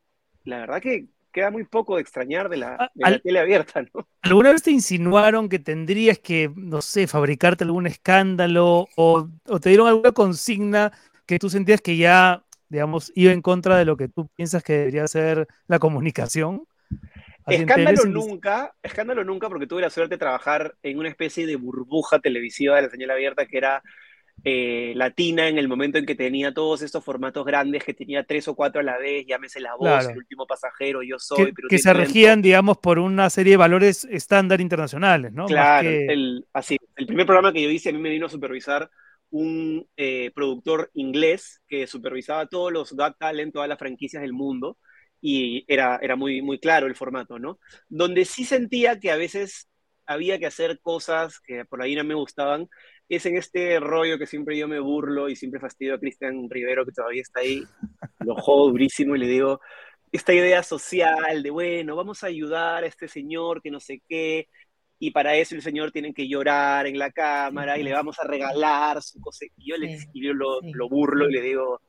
[0.44, 4.08] la verdad que queda muy poco de extrañar de la, ah, tele abierta, ¿no?
[4.22, 9.68] ¿Alguna vez te insinuaron que tendrías que, no sé, fabricarte algún escándalo o, o te
[9.68, 10.90] dieron alguna consigna
[11.26, 14.72] que tú sentías que ya, digamos, iba en contra de lo que tú piensas que
[14.72, 16.66] debería ser la comunicación?
[17.46, 22.20] Escándalo nunca, escándalo nunca porque tuve la suerte de trabajar en una especie de burbuja
[22.20, 23.82] televisiva de la señal abierta que era
[24.44, 28.48] eh, latina en el momento en que tenía todos estos formatos grandes, que tenía tres
[28.48, 30.10] o cuatro a la vez, llámese La Voz, Claro.
[30.10, 31.46] El Último Pasajero, Yo Soy.
[31.46, 35.46] Que, Tiene se regían, digamos, por una serie de valores estándar internacionales, ¿no?
[35.46, 38.30] Claro, que- el, así, el primer programa que yo hice a mí me vino a
[38.30, 38.90] supervisar
[39.30, 44.76] un eh, productor inglés que supervisaba todos los Got Talent, todas las franquicias del mundo,
[45.22, 47.60] y era, era muy, muy claro el formato, ¿no?
[47.88, 49.68] Donde sí sentía que a veces
[50.04, 52.68] había que hacer cosas que por ahí no me gustaban,
[53.08, 56.84] es en este rollo que siempre yo me burlo y siempre fastidio a Cristian Rivero,
[56.84, 57.62] que todavía está ahí,
[58.18, 59.60] lo jodo durísimo y le digo,
[60.10, 64.48] esta idea social de, bueno, vamos a ayudar a este señor que no sé qué,
[64.98, 68.26] y para eso el señor tiene que llorar en la cámara y le vamos a
[68.26, 69.44] regalar su cosa.
[69.56, 70.70] Y yo, le, Sí, y yo lo, sí.
[70.72, 71.80] lo burlo y le digo,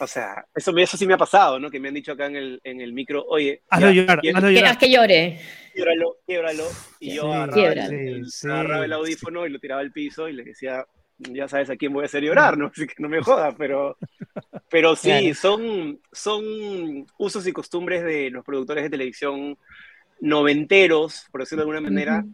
[0.00, 1.70] o sea, eso, sí me ha pasado, ¿no?
[1.70, 4.50] Que me han dicho acá en el, en el micro, oye, Hazlo ya, llorar, hazlo
[4.50, 4.78] llorar.
[4.78, 5.40] que llore.
[5.72, 6.78] quiebralo, quiebralo.
[6.98, 8.94] Y yo Sí, agarraba, el, el- sí, agarraba el sí.
[8.94, 10.84] audífono y lo tiraba al piso y le decía,
[11.18, 12.66] ya sabes a quién voy a hacer llorar, ¿no?
[12.74, 13.98] Así que no me jodas, pero,
[14.70, 15.34] pero sí, Claro.
[15.34, 19.58] son, son usos y costumbres de los productores de televisión
[20.20, 22.26] noventeros, por decirlo de alguna manera,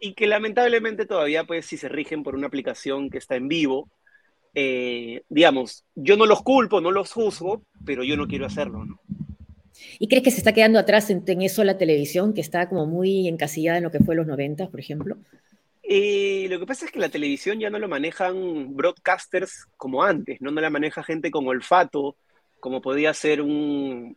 [0.00, 3.90] y que lamentablemente todavía, pues, si se rigen por una aplicación que está en vivo,
[4.54, 9.00] eh, digamos, yo no los culpo, no los juzgo, pero yo no quiero hacerlo, ¿no?
[9.98, 12.86] ¿Y crees que se está quedando atrás en, en eso la televisión, que está como
[12.86, 15.16] muy encasillada en lo que fue los 90, por ejemplo?
[15.82, 20.40] Eh, lo que pasa es que la televisión ya no lo manejan broadcasters como antes,
[20.40, 20.50] ¿no?
[20.50, 22.16] No la maneja gente con olfato,
[22.58, 24.16] como podía ser un,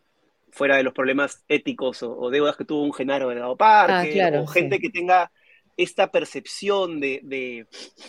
[0.50, 4.06] fuera de los problemas éticos o, o deudas que tuvo un Genaro Delgado Parker, Ah,
[4.10, 4.82] claro, o gente sí.
[4.82, 5.30] que tenga
[5.78, 7.66] esta percepción de, de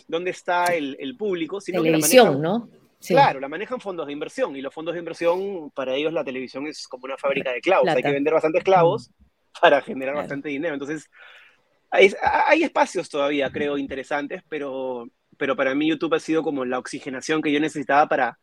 [0.09, 2.69] dónde está el, el público, sino que la Televisión, manejan- ¿no?
[2.99, 3.13] Sí.
[3.13, 6.67] Claro, la manejan fondos de inversión y los fondos de inversión, para ellos la televisión
[6.67, 7.87] es como una fábrica de clavos.
[7.87, 9.09] Hay que vender bastantes clavos
[9.61, 10.25] para generar Claro.
[10.25, 10.73] bastante dinero.
[10.73, 11.09] Entonces,
[11.91, 12.11] hay,
[12.47, 17.41] hay espacios todavía, creo, interesantes, pero, pero para mí YouTube ha sido como la oxigenación
[17.41, 18.37] que yo necesitaba para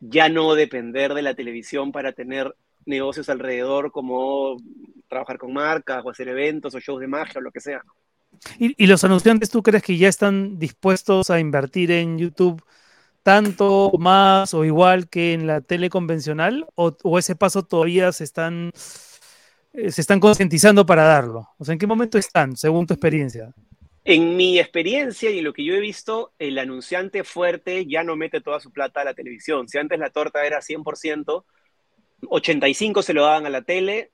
[0.00, 4.56] ya no depender de la televisión para tener negocios alrededor como
[5.08, 7.80] trabajar con marcas o hacer eventos o shows de magia o lo que sea.
[8.58, 12.62] ¿Y, los anunciantes tú crees que ya están dispuestos a invertir en YouTube
[13.22, 16.66] tanto más o igual que en la tele convencional?
[16.74, 18.72] ¿O, o ese paso todavía se están,
[19.72, 21.48] eh, se están concientizando para darlo?
[21.58, 23.54] O sea, ¿en qué momento están, según tu experiencia?
[24.04, 28.40] En mi experiencia y lo que yo he visto, el anunciante fuerte ya no mete
[28.40, 29.68] toda su plata a la televisión.
[29.68, 31.44] Si antes la torta era 100%,
[32.22, 34.11] 85% se lo daban a la tele,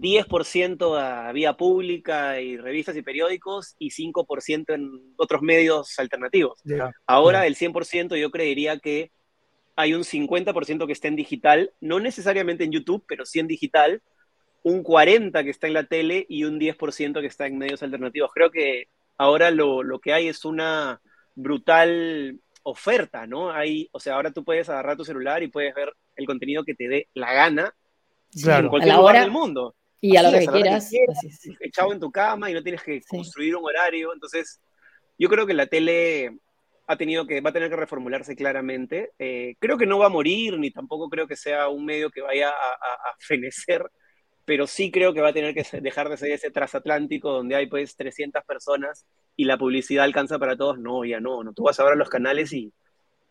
[0.00, 6.62] 10% a vía pública y revistas y periódicos y 5% en otros medios alternativos.
[7.06, 9.10] Ahora el 100% yo creería que
[9.76, 14.02] hay un 50% que está en digital, no necesariamente en YouTube, pero sí en digital,
[14.62, 18.30] un 40% que está en la tele y un 10% que está en medios alternativos.
[18.32, 21.00] Creo que ahora lo, lo que hay es una
[21.34, 23.50] brutal oferta, ¿no?
[23.50, 26.74] Hay, o sea, ahora tú puedes agarrar tu celular y puedes ver el contenido que
[26.74, 27.74] te dé la gana
[28.34, 29.74] en cualquier A la lugar hora del mundo
[30.06, 30.90] Y a lo que quieras.
[31.60, 33.06] echado en tu cama y no tienes que Sí.
[33.16, 34.12] construir un horario.
[34.12, 34.60] Entonces,
[35.18, 36.38] yo creo que la tele
[36.86, 39.12] ha tenido que, va a tener que reformularse claramente.
[39.18, 42.20] Eh, creo que no va a morir, ni tampoco creo que sea un medio que
[42.20, 43.82] vaya a, a- a fenecer,
[44.44, 47.66] pero sí creo que va a tener que dejar de ser ese transatlántico donde hay
[47.66, 50.78] pues 300 personas y la publicidad alcanza para todos.
[50.78, 51.54] No, ya no, no.
[51.54, 52.70] Tú vas a los canales y,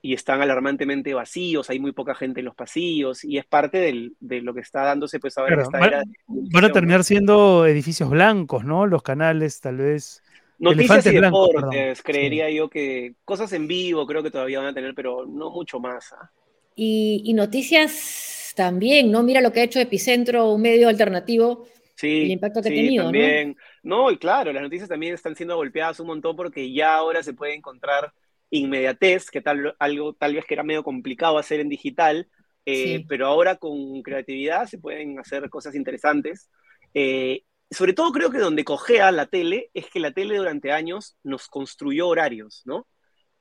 [0.06, 4.14] y están alarmantemente vacíos, hay muy poca gente en los pasillos y es parte del-
[4.20, 6.72] de lo que está dándose pues ahora en Claro, esta van- era de Van a
[6.72, 8.86] terminar siendo edificios blancos, ¿no?
[8.86, 10.22] Los canales, tal vez.
[10.60, 12.04] Noticias Elefantes y blancos, deportes, perdón.
[12.04, 15.80] creería yo que cosas en vivo creo que todavía van a tener, pero no mucho
[15.80, 16.14] más.
[16.14, 16.30] ¿ah?
[16.76, 19.24] Y, y noticias también, ¿no?
[19.24, 21.66] Mira lo que ha hecho Epicentro, un medio alternativo.
[21.96, 23.10] Sí, El impacto que ha tenido, ¿no?
[23.12, 23.56] también.
[23.84, 24.12] ¿no?
[24.12, 27.54] y claro, las noticias también están siendo golpeadas un montón porque ya ahora se puede
[27.56, 28.12] encontrar
[28.50, 32.28] inmediatez, que tal, algo tal vez que era medio complicado hacer en digital,
[32.66, 33.06] eh, Sí.
[33.08, 36.50] pero ahora con creatividad se pueden hacer cosas interesantes.
[36.94, 41.18] Eh, sobre todo creo que donde cojea la tele es que la tele durante años
[41.24, 42.88] nos construyó horarios, ¿no?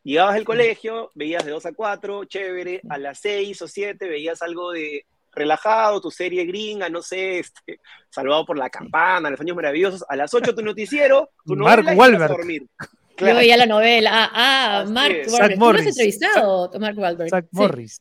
[0.05, 4.43] Llegabas del colegio, veías de 2 a 4, chévere, a las 6 o 7 veías
[4.43, 9.57] algo de relajado, tu serie gringa, no sé, este, Salvado por la Campana, Los Años
[9.57, 12.67] Maravillosos, a las 8 tu noticiero, tu Mark novela y a Wahlberg.
[13.17, 13.19] Dormir.
[13.19, 13.39] Yo Claro.
[13.39, 14.11] veía la novela.
[14.13, 14.31] Ah,
[14.83, 15.33] ah Mark es.
[15.33, 15.51] Wahlberg.
[15.51, 17.31] Zach Tú lo has entrevistado, Mark Wahlberg.
[17.31, 17.57] Zach Sí.
[17.59, 18.01] Morris.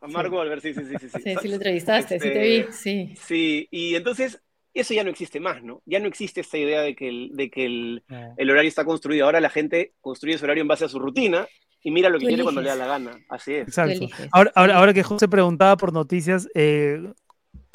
[0.00, 1.08] A Mark Wahlberg, sí, sí, sí, sí.
[1.24, 3.14] Sí, sí lo entrevistaste, sí te vi, Este, sí.
[3.16, 4.40] Sí, y entonces
[4.74, 5.82] eso ya no existe más, ¿no?
[5.86, 8.34] Ya no existe esta idea de que el, de que el, No.
[8.36, 9.24] el horario está construido.
[9.24, 11.46] Ahora la gente construye su horario en base a su rutina
[11.82, 13.18] y mira lo que quiere cuando le da la gana.
[13.30, 13.68] Así es.
[13.68, 14.06] Exacto.
[14.32, 17.00] Ahora, ahora, ahora que José preguntaba por noticias, eh,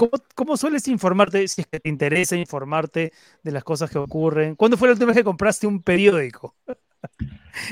[0.01, 4.55] ¿cómo, cómo sueles informarte, si es que te interesa informarte de las cosas que ocurren?
[4.55, 6.55] ¿Cuándo fue la última vez que compraste un periódico?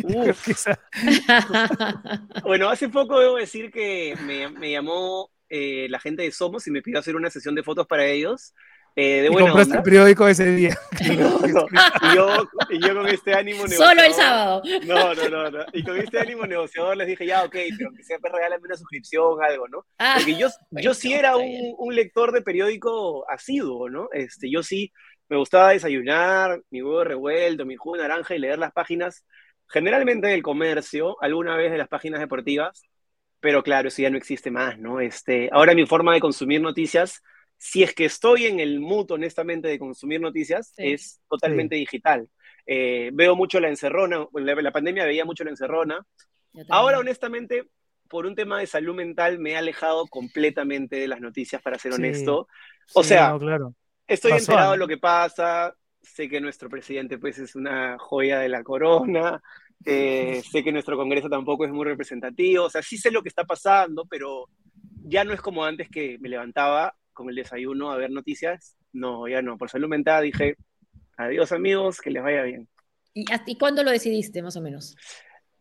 [2.43, 6.71] Bueno, hace poco debo decir que me, me llamó eh, la gente de Somos y
[6.71, 8.53] me pidió hacer una sesión de fotos para ellos.
[9.01, 9.77] Eh, de y buena compraste onda.
[9.79, 10.77] el periódico ese día.
[11.17, 11.65] No, no.
[12.01, 14.61] Y, yo, y yo con este ánimo Solo el negociador- sábado.
[14.85, 15.65] No, no, no, no.
[15.73, 18.75] Y con este ánimo negociador les dije, ya, ok, pero que sea, pues regálame una
[18.75, 19.85] suscripción, algo, ¿no?
[19.97, 24.09] Ah, Porque yo, yo sí era un, un lector de periódico asiduo, ¿no?
[24.13, 24.91] Este, yo sí
[25.29, 29.25] me gustaba desayunar, mi huevo revuelto, mi jugo de naranja y leer las páginas,
[29.67, 32.81] generalmente del comercio, alguna vez de las páginas deportivas,
[33.39, 34.99] pero claro, eso ya no existe más, ¿no?
[34.99, 37.21] Este, ahora mi forma de consumir noticias,
[37.61, 40.93] si es que estoy en el mood, honestamente, de consumir noticias, Sí.
[40.93, 42.29] es totalmente digital.
[42.65, 46.03] Eh, veo mucho la encerrona, la, la pandemia veía mucho la encerrona.
[46.69, 47.65] Ahora, honestamente,
[48.07, 51.91] por un tema de salud mental, me he alejado completamente de las noticias, para ser
[51.93, 51.99] Sí.
[51.99, 52.47] honesto.
[52.95, 53.75] O sea, no, claro.
[54.07, 54.71] estoy pasó, enterado ¿no?
[54.71, 59.41] de lo que pasa, sé que nuestro presidente pues es una joya de la corona,
[59.85, 63.29] eh, sé que nuestro Congreso tampoco es muy representativo, o sea, sí sé lo que
[63.29, 64.47] está pasando, pero
[65.03, 68.77] ya no es como antes que me levantaba con el desayuno a ver noticias.
[68.93, 70.55] No, ya no, por salud mental dije,
[71.17, 72.69] adiós amigos, que les vaya bien.
[73.13, 74.95] ¿Y, ¿Y cuándo lo decidiste, más o menos?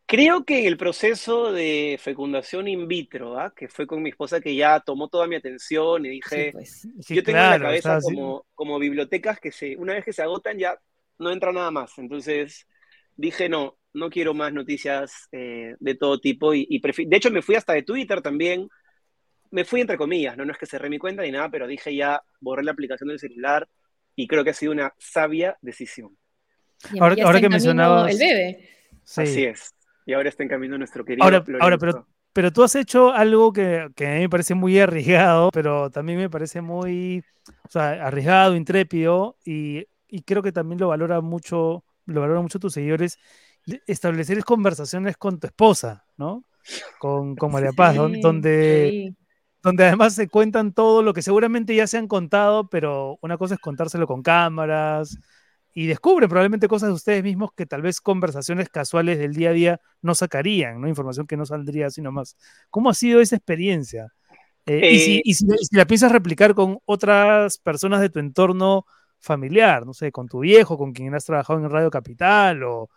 [0.07, 3.53] Creo que el proceso de fecundación in vitro, ¿ah?
[3.55, 6.89] que fue con mi esposa, que ya tomó toda mi atención y dije, Sí, pues.
[7.01, 10.23] Sí, yo tengo en la cabeza como, como bibliotecas que se, una vez que se
[10.23, 10.79] agotan ya
[11.19, 11.99] no entra nada más.
[11.99, 12.69] Entonces
[13.17, 17.43] dije, no, no quiero más noticias eh, de todo tipo y, y de hecho me
[17.43, 18.69] fui hasta de Twitter también.
[19.51, 20.45] Me fui entre comillas, ¿no?
[20.45, 23.19] no es que cerré mi cuenta ni nada, pero dije ya, borré la aplicación del
[23.19, 23.69] celular
[24.15, 26.17] y creo que ha sido una sabia decisión.
[26.93, 28.69] Y Ahora- ahora que mencionabas- El bebé.
[29.05, 29.23] Sí.
[29.23, 29.75] Así es.
[30.07, 33.53] Y ahora está en camino nuestro querido Ahora, ahora pero, pero tú has hecho algo
[33.53, 37.23] que, que a mí me parece muy arriesgado, pero también me parece muy
[37.65, 42.59] o sea, arriesgado, intrépido, y, y creo que también lo valora mucho, lo valoran mucho
[42.59, 43.19] tus seguidores,
[43.87, 46.45] establecer conversaciones con tu esposa, ¿no?
[46.99, 49.17] Con, con María Paz, Sí, donde, sí.
[49.63, 53.55] Donde además se cuentan todo lo que seguramente ya se han contado, pero una cosa
[53.55, 55.19] es contárselo con cámaras
[55.75, 59.53] y descubren probablemente cosas de ustedes mismos que tal vez conversaciones casuales del día a
[59.53, 60.89] día no sacarían, ¿no?
[60.89, 62.37] Información que no saldría así nomás.
[62.71, 64.09] ¿Cómo ha sido esa experiencia?
[64.67, 68.11] Eh, y, si, Eh, y si- y si la piensas replicar con otras personas de
[68.11, 68.87] tu entorno
[69.21, 72.91] familiar, no sé, con tu viejo, con quien has trabajado en Radio Capital o,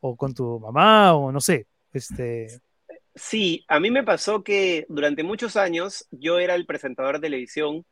[0.00, 2.48] o con tu mamá o no sé, este,
[3.14, 7.84] Sí, a mí me pasó que durante muchos años yo era el presentador de televisión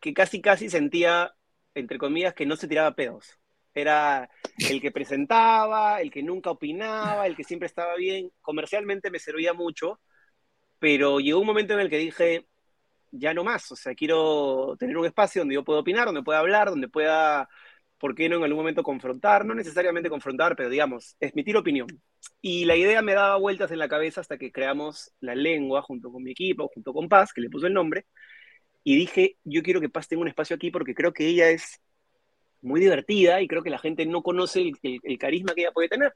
[0.00, 1.34] que casi casi sentía,
[1.74, 3.38] entre comillas, que no se tiraba pedos.
[3.74, 4.30] Era
[4.70, 8.32] el que presentaba, el que nunca opinaba, el que siempre estaba bien.
[8.42, 10.00] Comercialmente me servía mucho,
[10.78, 12.46] pero llegó un momento en el que dije,
[13.12, 16.40] ya no más, o sea, quiero tener un espacio donde yo pueda opinar, donde pueda
[16.40, 17.48] hablar, donde pueda,
[18.00, 19.46] ¿por qué no en algún momento confrontar?
[19.46, 21.88] No necesariamente confrontar, pero digamos, emitir opinión.
[22.42, 26.12] Y la idea me daba vueltas en la cabeza hasta que creamos la lengua junto
[26.12, 28.06] con mi equipo, junto con Paz, que le puso el nombre,
[28.84, 31.80] y dije, yo quiero que Paz tenga un espacio aquí porque creo que ella es
[32.62, 35.72] muy divertida y creo que la gente no conoce el, el- el carisma que ella
[35.72, 36.14] puede tener.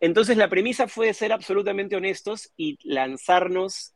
[0.00, 3.94] Entonces la premisa fue ser absolutamente honestos y lanzarnos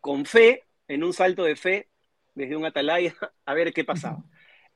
[0.00, 1.88] con fe, en un salto de fe,
[2.34, 3.14] desde un atalaya,
[3.46, 4.24] a ver qué pasaba.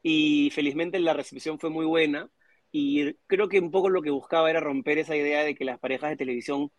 [0.06, 2.28] Y felizmente la recepción fue muy buena
[2.70, 5.78] y creo que un poco lo que buscaba era romper esa idea de que las
[5.78, 6.70] parejas de televisión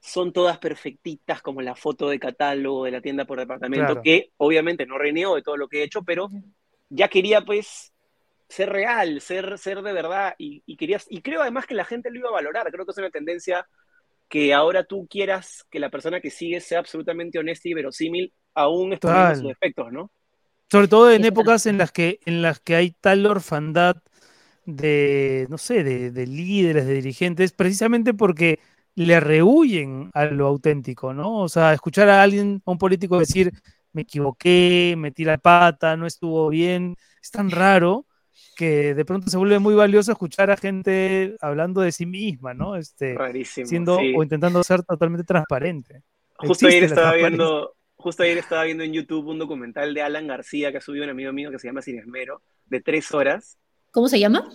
[0.00, 4.02] son todas perfectitas como la foto de catálogo de la tienda por departamento, Claro.
[4.02, 6.28] que obviamente no reniego de todo lo que he hecho, pero
[6.90, 7.94] ya quería pues
[8.50, 12.10] ser real, ser, ser de verdad y, y, querías, y creo además que la gente
[12.10, 13.66] lo iba a valorar, creo que es una tendencia
[14.28, 18.92] que ahora tú quieras que la persona que sigues sea absolutamente honesta y verosímil, aún
[18.92, 20.10] exponiendo sus defectos, ¿no?
[20.70, 23.96] Sobre todo en épocas en las que, en las que hay tal orfandad
[24.64, 28.58] de, no sé, de, de líderes, de dirigentes, precisamente porque
[28.94, 31.40] le rehuyen a lo auténtico, ¿no?
[31.40, 33.52] O sea, escuchar a alguien, a un político decir,
[33.92, 38.06] me equivoqué, metí la pata, no estuvo bien, es tan raro
[38.56, 42.76] que de pronto se vuelve muy valioso escuchar a gente hablando de sí misma, ¿no?
[42.76, 43.66] Este, Rarísimo.
[43.66, 44.14] siendo sí.
[44.16, 46.02] o intentando ser totalmente transparente.
[46.36, 50.26] Justo Existe ayer estaba viendo, justo ayer estaba viendo en YouTube un documental de Alan
[50.26, 53.58] García que ha subido un amigo mío que se llama Sin Esmero, de tres horas.
[53.92, 54.48] ¿Cómo se llama?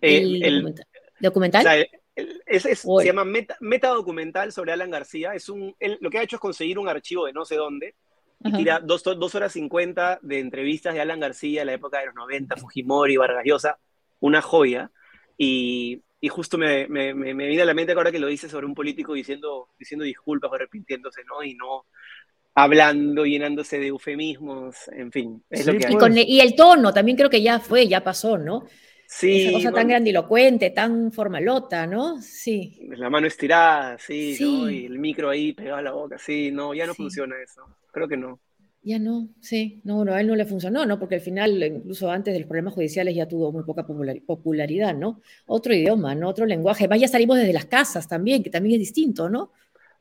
[0.00, 0.86] Eh, el el- documental.
[1.20, 1.60] ¿Documental?
[1.60, 5.34] O sea, el- el- es- se llama meta, meta documental sobre Alan García.
[5.34, 7.94] Es un, él lo que ha hecho es conseguir un archivo de no sé dónde
[8.40, 8.56] y Ajá.
[8.58, 12.14] tira dos, dos horas cincuenta de entrevistas de Alan García en la época de los
[12.14, 13.78] 90, Fujimori, Vargas Llosa,
[14.20, 14.90] una joya.
[15.38, 18.48] Y, y justo me, me, me, me viene a la mente ahora que lo dice
[18.48, 21.42] sobre un político diciendo, diciendo disculpas o arrepintiéndose, ¿no?
[21.42, 21.86] Y no
[22.54, 25.94] hablando, llenándose de eufemismos, en fin, es Sí, lo que hay.
[25.94, 28.64] Y, con- y el tono también creo que ya fue, ya pasó, ¿no?
[29.28, 32.20] Esa cosa tan grandilocuente, tan formalota, ¿no?
[32.20, 32.78] Sí.
[32.78, 34.68] La mano estirada, sí, ¿no?
[34.70, 37.62] Y el micro ahí pegado a la boca, sí, no, ya no funciona eso.
[37.92, 38.40] Creo que no.
[38.82, 40.98] Ya no, sí, no, no, a él no le funcionó, ¿no?
[40.98, 45.22] Porque al final, incluso antes de los problemas judiciales, ya tuvo muy poca popularidad, ¿no?
[45.46, 46.28] Otro idioma, ¿no?
[46.28, 46.86] Otro lenguaje.
[46.86, 49.52] Vaya, salimos desde las casas también, que también es distinto, ¿no?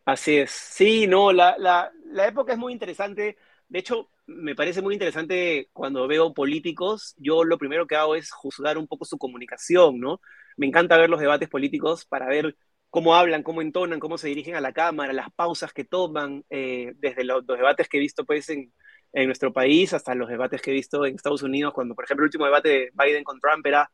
[0.06, 0.52] Así es.
[0.52, 3.38] Sí, no, la, la, la época es muy interesante.
[3.70, 8.32] De hecho, me parece muy interesante cuando veo políticos, yo lo primero que hago es
[8.32, 10.20] juzgar un poco su comunicación, ¿no?
[10.58, 12.58] Me encanta ver los debates políticos para ver
[12.90, 16.94] cómo hablan, cómo entonan, cómo se dirigen a la Cámara, las pausas que toman, eh,
[16.98, 18.74] desde los, debates que he visto pues en,
[19.14, 22.24] en, nuestro país hasta los debates que he visto en Estados Unidos, cuando por ejemplo
[22.24, 23.90] el último debate de Biden con Trump era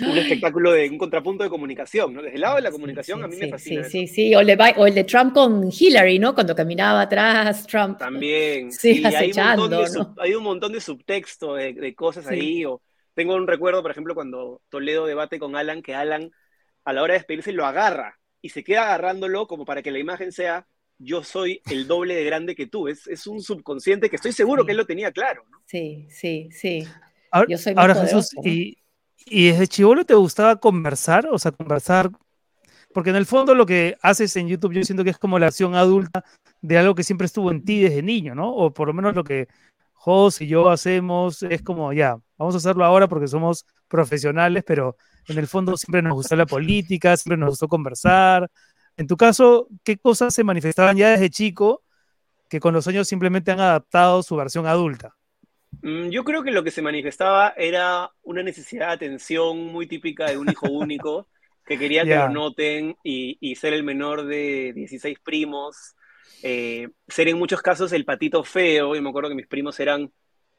[0.00, 2.22] un espectáculo de un contrapunto de comunicación, ¿no?
[2.22, 3.84] Desde el lado de la comunicación a mí me fascina.
[3.84, 6.34] Sí, sí, sí, o el, de, o el, de, Trump con Hillary, ¿no?
[6.34, 7.98] Cuando caminaba atrás Trump.
[7.98, 8.70] También.
[8.72, 10.14] Sí, acechando, hay, un ¿no?
[10.18, 12.64] hay un montón de subtexto de, de cosas ahí.
[12.64, 12.82] O
[13.14, 16.30] tengo un recuerdo, por ejemplo, cuando Toledo debate con Alan, que Alan
[16.84, 19.98] a la hora de despedirse lo agarra y se queda agarrándolo como para que la
[19.98, 20.66] imagen sea
[20.98, 22.88] yo soy el doble de grande que tú.
[22.88, 25.44] Es, es un subconsciente que estoy seguro que él lo tenía claro.
[25.50, 25.62] ¿no?
[25.66, 26.86] Sí, sí, sí.
[27.30, 28.78] Ahora, yo soy ahora Jesús, y
[29.28, 31.26] ¿Y desde chivolo te gustaba conversar?
[31.30, 32.10] O sea, conversar.
[32.94, 35.48] Porque en el fondo lo que haces en YouTube yo siento que es como la
[35.48, 36.24] acción adulta
[36.62, 38.52] de algo que siempre estuvo en ti desde niño, ¿no?
[38.54, 39.48] O por lo menos lo que
[39.94, 44.96] Jos y yo hacemos es como, ya, vamos a hacerlo ahora porque somos profesionales, pero
[45.28, 48.48] en el fondo siempre nos gustó la política, siempre nos gustó conversar.
[48.96, 51.82] En tu caso, ¿qué cosas se manifestaban ya desde chico
[52.48, 55.16] que con los años simplemente han adaptado su versión adulta?
[55.82, 60.26] Mm, yo creo que lo que se manifestaba era una necesidad de atención muy típica
[60.26, 61.28] de un hijo único,
[61.64, 65.96] que quería que lo noten y, ser el menor de 16 primos,
[66.42, 70.12] eh, ser en muchos casos el patito feo, y me acuerdo que mis primos eran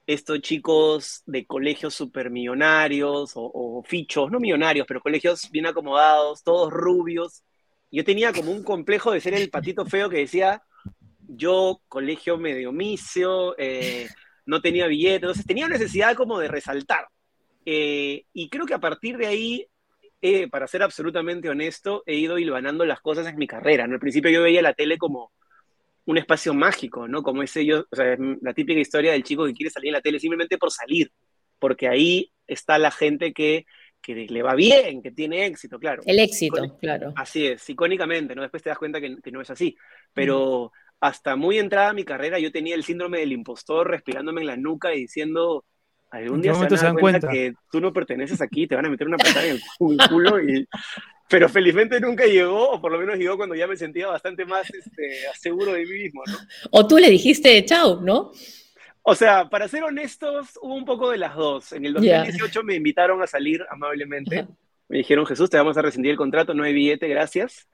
[0.05, 6.71] estos chicos de colegios supermillonarios o, o fichos, no millonarios, pero colegios bien acomodados, todos
[6.71, 7.43] rubios.
[7.91, 10.61] Yo tenía como un complejo de ser el patito feo que decía,
[11.27, 14.07] yo colegio medio misio, eh,
[14.47, 17.07] no tenía billete, entonces tenía necesidad como de resaltar.
[17.65, 19.67] Eh, y creo que a partir de ahí,
[20.21, 23.85] eh, para ser absolutamente honesto, he ido hilvanando las cosas en mi carrera.
[23.85, 23.95] ¿no?
[23.95, 25.31] Al principio yo veía la tele como
[26.05, 27.21] un espacio mágico, ¿no?
[27.21, 30.01] Como ese yo, o sea, la típica historia del chico que quiere salir en la
[30.01, 31.11] tele simplemente por salir,
[31.59, 33.65] porque ahí está la gente que,
[34.01, 36.01] que le va bien, que tiene éxito, claro.
[36.05, 37.11] El éxito, claro.
[37.17, 38.41] Así es, icónicamente, ¿no?
[38.41, 39.75] Después te das cuenta que, que no es así,
[40.13, 44.57] pero hasta muy entrada mi carrera yo tenía el síndrome del impostor respirándome en la
[44.57, 45.63] nuca y diciendo,
[46.09, 49.07] algún día se, van a cuenta, que tú no perteneces aquí, te van a meter
[49.07, 50.67] una patada en el culo y...
[51.29, 54.73] Pero felizmente nunca llegó, o por lo menos llegó cuando ya me sentía bastante más
[54.73, 56.37] este, seguro de mí mismo, ¿no?
[56.71, 58.31] O tú le dijiste chao, ¿no?
[59.01, 61.73] O sea, para ser honestos, hubo un poco de las dos.
[61.73, 64.47] En el 2018 me invitaron a salir amablemente.
[64.87, 67.67] Me dijeron, Jesús, te vamos a rescindir el contrato, no hay billete, gracias.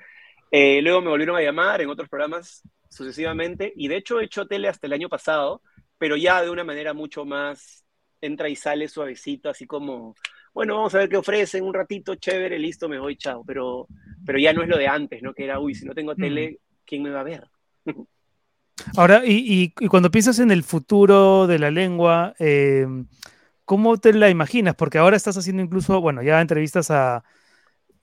[0.56, 4.46] Eh, luego me volvieron a llamar en otros programas sucesivamente, y de hecho he hecho
[4.46, 5.63] tele hasta el año pasado,
[5.98, 7.84] pero ya de una manera mucho más
[8.22, 10.13] entra y sale suavecito, así como,
[10.54, 13.88] bueno, vamos a ver qué ofrecen, un ratito, chévere, listo, me voy, chao, pero,
[14.24, 15.34] pero ya no es lo de antes, ¿no?
[15.34, 17.48] Que era, uy, si no tengo tele, ¿quién me va a ver?
[18.96, 22.86] Ahora, y, y, cuando piensas en el futuro de la lengua, eh,
[23.66, 24.76] ¿cómo te la imaginas?
[24.76, 27.24] Porque ahora estás haciendo incluso, bueno, ya entrevistas a,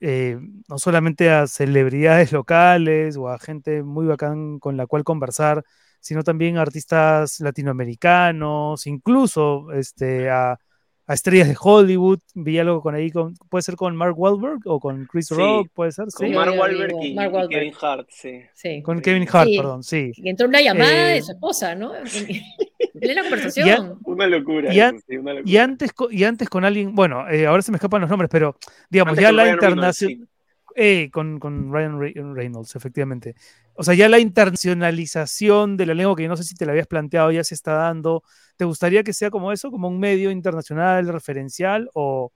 [0.01, 5.65] eh, no solamente a celebridades locales o a gente muy bacán con la cual conversar,
[6.01, 10.59] sino también a artistas latinoamericanos, incluso este, a,
[11.07, 12.21] estrellas de Hollywood.
[12.35, 15.93] Vi algo con ahí, con, puede ser con Mark Wahlberg o con Chris Rock, puede
[15.93, 16.07] ser.
[16.15, 17.15] Con Mark, Wahlberg y,
[17.49, 18.83] Kevin Hart, sí.
[18.83, 20.13] Con Kevin Hart, perdón, sí.
[20.15, 21.93] Y entró una llamada de eh, su esposa, ¿no?
[23.01, 23.99] plena conversación.
[24.05, 28.11] una, locura, y, antes, y antes con alguien, bueno, eh, ahora se me escapan los
[28.11, 28.57] nombres, pero
[28.89, 30.29] digamos, ya la internacional.
[30.77, 31.99] Eh, con, con, Ryan
[32.35, 33.35] Reynolds, efectivamente.
[33.75, 36.87] O sea, ya la internacionalización de la lengua, que no sé si te la habías
[36.87, 38.23] planteado, ya se está dando.
[38.57, 42.33] ¿Te gustaría que sea como eso, como un medio internacional referencial o,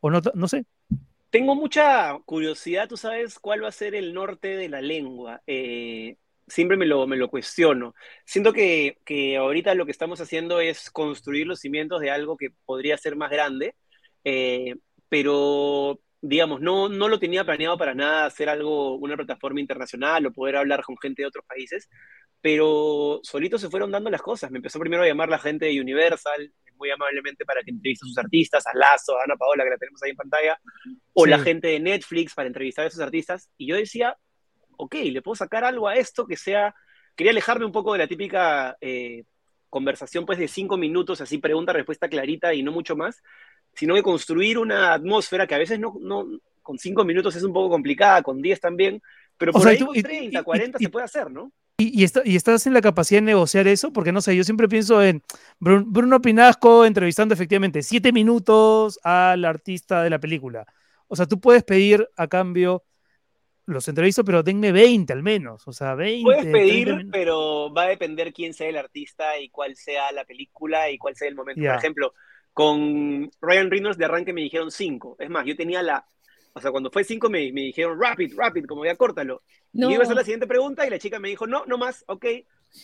[0.00, 0.64] o no, no sé?
[1.30, 5.42] Tengo mucha curiosidad, tú sabes cuál va a ser el norte de la lengua.
[5.46, 6.16] Eh,
[6.46, 7.94] siempre me lo, me lo cuestiono.
[8.24, 12.50] Siento que, que, ahorita lo que estamos haciendo es construir los cimientos de algo que
[12.64, 13.74] podría ser más grande,
[14.24, 14.76] eh,
[15.08, 20.32] pero digamos, no, no lo tenía planeado para nada hacer algo, una plataforma internacional o
[20.32, 21.88] poder hablar con gente de otros países,
[22.40, 24.50] pero solito se fueron dando las cosas.
[24.50, 28.08] Me empezó primero a llamar la gente de Universal, muy amablemente para que entreviste a
[28.08, 30.60] sus artistas, a Lazo, a Ana Paola, que la tenemos ahí en pantalla,
[31.14, 34.16] o la gente de Netflix para entrevistar a esos artistas, y yo decía,
[34.76, 36.74] ok, le puedo sacar algo a esto que sea,
[37.14, 39.24] quería alejarme un poco de la típica eh,
[39.70, 43.22] conversación pues de cinco minutos, así pregunta, respuesta clarita y no mucho más,
[43.74, 46.26] sino de construir una atmósfera que a veces no, no
[46.62, 49.02] con cinco minutos es un poco complicada, con diez también,
[49.38, 51.52] pero por ahí con 30, 40 se puede hacer, ¿no?
[51.78, 55.02] Y, y, estás en la capacidad de negociar eso, porque no sé, yo siempre pienso
[55.02, 55.22] en
[55.60, 60.66] Bruno Pinasco entrevistando efectivamente siete minutos al artista de la película.
[61.06, 62.82] O sea, tú puedes pedir a cambio
[63.66, 65.66] los entrevisto, pero denme 20 al menos.
[65.66, 66.22] O sea, 20.
[66.22, 70.90] Puedes pedir, pero va a depender quién sea el artista y cuál sea la película
[70.90, 71.62] y cuál sea el momento.
[71.62, 72.14] Por ejemplo,
[72.52, 75.16] con Ryan Reynolds de arranque me dijeron 5.
[75.18, 76.06] Es más, yo tenía la
[76.56, 79.42] o sea, cuando fue cinco me, me dijeron, rapid, rapid, como ya córtalo.
[79.74, 82.02] Y iba a hacer la siguiente pregunta y la chica me dijo, no, no más,
[82.08, 82.24] ok.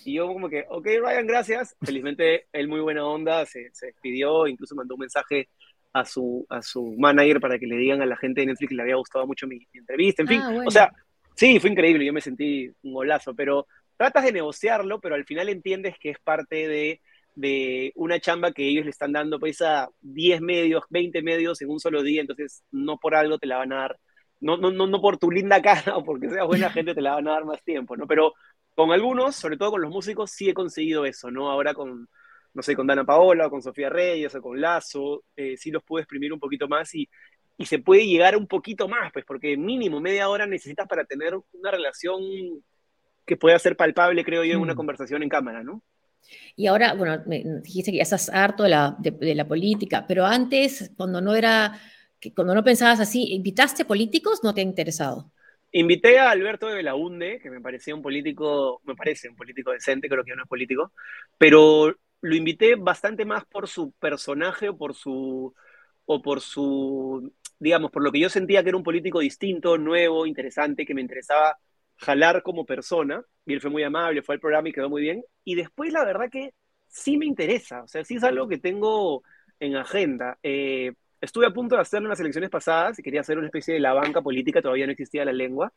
[0.05, 1.75] Y yo como que, ok, Ryan, gracias.
[1.81, 5.49] Felizmente él muy buena onda, se, se despidió, incluso mandó un mensaje
[5.93, 8.77] a su, a su manager para que le digan a la gente de Netflix que
[8.77, 10.41] le había gustado mucho mi, entrevista, en fin.
[10.43, 10.93] Ah, o sea,
[11.35, 13.67] sí, fue increíble, yo me sentí un golazo, pero
[13.97, 17.01] tratas de negociarlo, pero al final entiendes que es parte de
[17.35, 21.71] de una chamba que ellos le están dando pues a 10 medios, 20 medios en
[21.71, 23.99] un solo día, entonces no por algo te la van a dar,
[24.41, 27.15] no, no, no, no por tu linda cara o porque seas buena gente te la
[27.15, 28.07] van a dar más tiempo, ¿no?
[28.07, 28.35] Pero
[28.75, 31.51] con algunos, sobre todo con los músicos, sí he conseguido eso, ¿no?
[31.51, 32.09] Ahora con,
[32.55, 35.83] no sé, con Dana Paola, o con Sofía Reyes, o con Lazo, eh, sí los
[35.83, 37.09] puedo exprimir un poquito más y,
[37.59, 41.35] y se puede llegar un poquito más, pues porque mínimo media hora necesitas para tener
[41.53, 42.21] una relación
[43.25, 44.77] que pueda ser palpable, creo yo, en una mm.
[44.77, 45.83] conversación en cámara, ¿no?
[46.57, 50.25] Y ahora, bueno, me dijiste que ya estás harto de la, de, la política, pero
[50.25, 51.79] antes, cuando no era,
[52.35, 54.41] cuando no pensabas así, ¿invitaste políticos?
[54.43, 55.33] ¿No te ha interesado?
[55.73, 60.09] Invité a Alberto de Belaunde, que me parecía un político, me parece un político decente,
[60.09, 60.93] creo que no es político,
[61.39, 65.55] pero lo invité bastante más por su personaje o por su,
[66.07, 70.25] o por su, digamos, por lo que yo sentía que era un político distinto, nuevo,
[70.27, 71.59] interesante, que me interesaba
[71.97, 75.25] jalar como persona, y él fue muy amable, fue al programa y quedó muy bien.
[75.45, 76.55] Y después la verdad que
[76.89, 79.23] sí me interesa, o sea, sí es algo que tengo
[79.61, 80.39] en agenda.
[80.43, 83.75] Eh, estuve a punto de hacerlo en las elecciones pasadas y quería hacer una especie
[83.75, 85.73] de la banca política, todavía no existía la lengua.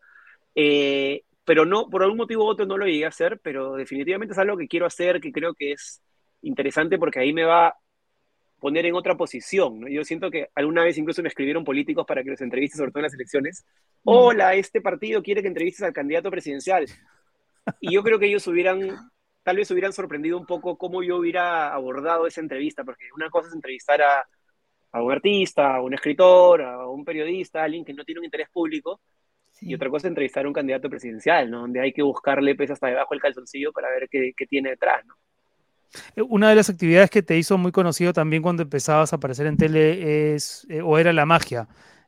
[0.55, 4.33] Eh, pero no, por algún motivo u otro no lo llegué a hacer, pero definitivamente
[4.33, 6.01] es algo que quiero hacer, que creo que es
[6.41, 7.75] interesante porque ahí me va
[8.65, 9.79] poner en otra posición.
[9.81, 9.87] ¿no?
[9.87, 12.99] Yo siento que alguna vez incluso me escribieron políticos para que los entreviste, sobre todo
[13.01, 13.63] en las elecciones.
[14.03, 14.09] Mm.
[14.09, 16.85] Hola, este partido quiere que entrevistes al candidato presidencial.
[17.79, 19.11] Y yo creo que ellos hubieran,
[19.43, 23.49] tal vez hubieran sorprendido un poco cómo yo hubiera abordado esa entrevista, porque una cosa
[23.49, 24.25] es entrevistar a,
[24.91, 28.25] a un artista, a un escritor, a un periodista, a alguien que no tiene un
[28.25, 29.01] interés público,
[29.61, 31.61] y otra cosa es entrevistar a un candidato presidencial, ¿no?
[31.61, 35.05] Donde hay que buscarle pues, hasta debajo del calzoncillo para ver qué, qué tiene detrás,
[35.05, 35.15] ¿no?
[36.15, 39.47] Eh, una de las actividades que te hizo muy conocido también cuando empezabas a aparecer
[39.47, 41.67] en tele es, eh, o era la magia.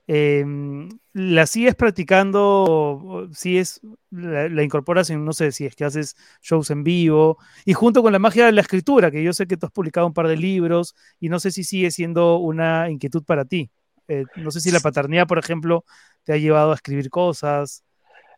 [0.09, 3.27] Em, ¿La sigues practicando?
[3.33, 7.37] ¿Sigues, la, la, incorporas en, no sé, si es que haces shows en vivo?
[7.65, 10.07] Y junto con la magia de la escritura, que yo sé que tú has publicado
[10.07, 13.69] un par de libros y no sé si sigue siendo una inquietud para ti.
[14.07, 15.83] Eh, no sé si la paternidad, por ejemplo,
[16.23, 17.83] te ha llevado a escribir cosas.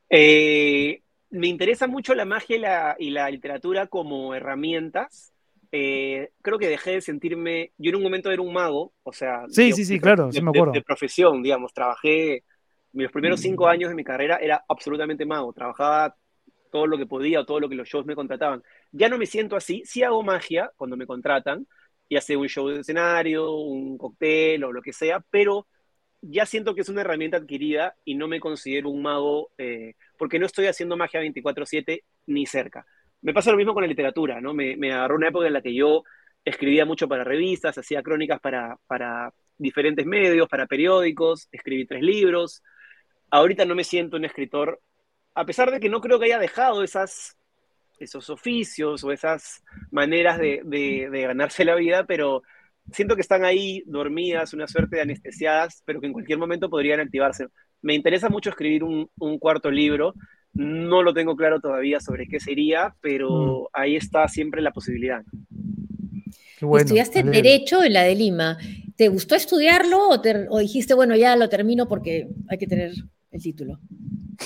[0.09, 5.33] me interesa mucho la magia y la literatura como herramientas
[5.71, 9.45] eh, creo que dejé de sentirme, yo en un momento era un mago, o sea,
[9.49, 10.73] sí, sí, sí, claro, sí me acuerdo.
[10.73, 12.43] De, profesión, digamos, trabajé,
[12.93, 13.69] los primeros cinco mm.
[13.69, 16.15] años de mi carrera era absolutamente mago, trabajaba
[16.71, 18.63] todo lo que podía todo lo que los shows me contrataban.
[18.91, 21.67] Ya no me siento así, sí hago magia cuando me contratan,
[22.09, 25.67] y hace un show de escenario, un cóctel o lo que sea, pero
[26.21, 30.39] ya siento que es una herramienta adquirida y no me considero un mago eh, porque
[30.39, 32.85] no estoy haciendo magia 24/7 ni cerca.
[33.21, 34.53] Me pasa lo mismo con la literatura, ¿no?
[34.53, 36.03] Me, me, agarró una época en la que yo
[36.45, 42.63] escribía mucho para revistas, hacía crónicas para, para diferentes medios, para periódicos, escribí tres libros.
[43.29, 44.81] Ahorita no me siento un escritor,
[45.35, 47.37] a pesar de que no creo que haya dejado esas,
[47.99, 52.41] esos oficios o esas maneras de, de, ganarse la vida, pero
[52.91, 56.99] siento que están ahí dormidas, una suerte de anestesiadas, pero que en cualquier momento podrían
[56.99, 57.47] activarse.
[57.81, 60.13] Me interesa mucho escribir un, un cuarto libro,
[60.53, 63.67] no lo tengo claro todavía sobre qué sería, pero mm.
[63.73, 65.23] ahí está siempre la posibilidad.
[66.59, 68.57] Estudiaste Derecho en la de Lima.
[68.97, 72.91] ¿Te gustó estudiarlo o, dijiste, bueno, ya lo termino porque hay que tener
[73.31, 73.79] el título?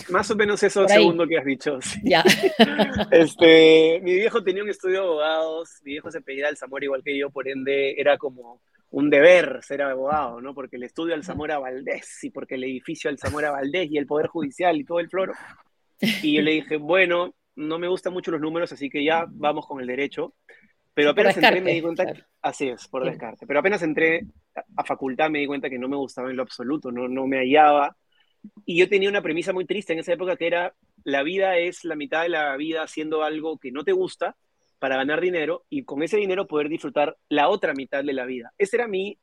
[0.09, 1.79] Más o menos eso segundo que has dicho.
[2.03, 2.23] Ya.
[3.11, 7.03] este, mi viejo tenía un estudio de abogados, mi viejo se pedía al Zamora igual
[7.03, 10.53] que yo, por ende era como un deber ser abogado, ¿no?
[10.53, 14.05] Porque el estudio al Zamora Valdés y porque el edificio al Zamora Valdés y el
[14.05, 15.33] Poder Judicial y todo el floro
[16.21, 19.65] y yo le dije, bueno, no me gustan mucho los números, así que ya vamos
[19.67, 20.33] con el derecho.
[20.93, 23.47] Pero apenas entré me di cuenta, que, así es, por descarte.
[23.47, 24.27] Pero apenas entré
[24.75, 27.37] a facultad me di cuenta que no me gustaba en lo absoluto, no, no me
[27.37, 27.95] hallaba.
[28.65, 31.83] Y yo tenía una premisa muy triste en esa época que era, la vida es
[31.83, 34.35] la mitad de la vida haciendo algo que no te gusta
[34.79, 38.53] para ganar dinero y con ese dinero poder disfrutar la otra mitad de la vida.
[38.57, 39.17] Ese era mi,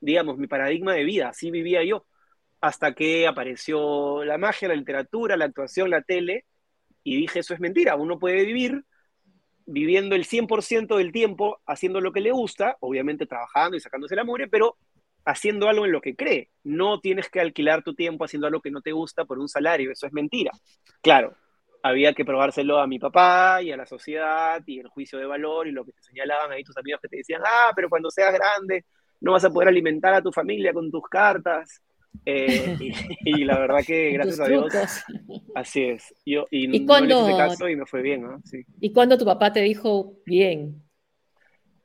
[0.00, 2.04] digamos, mi paradigma de vida, así vivía yo,
[2.66, 6.44] hasta que apareció la magia, la literatura, la actuación, la tele,
[7.02, 8.84] y dije, eso es mentira, uno puede vivir
[9.66, 14.24] viviendo el 100% del tiempo haciendo lo que le gusta, obviamente trabajando y sacándose la
[14.24, 14.76] mugre, pero
[15.24, 16.50] haciendo algo en lo que cree.
[16.62, 19.90] No tienes que alquilar tu tiempo haciendo algo que no te gusta por un salario,
[19.90, 20.52] eso es mentira.
[21.02, 21.36] Claro,
[21.82, 25.66] había que probárselo a mi papá y a la sociedad y el juicio de valor
[25.66, 28.34] y lo que te señalaban ahí tus amigos que te decían, ah, pero cuando seas
[28.34, 28.84] grande
[29.20, 31.82] no vas a poder alimentar a tu familia con tus cartas.
[32.24, 32.76] Eh,
[33.24, 34.72] y, la verdad que gracias a Dios,
[35.54, 36.14] así es.
[36.24, 38.26] Yo, y, ¿Y cuando, caso y me fue bien.
[38.80, 40.82] ¿Y cuando tu papá te dijo bien?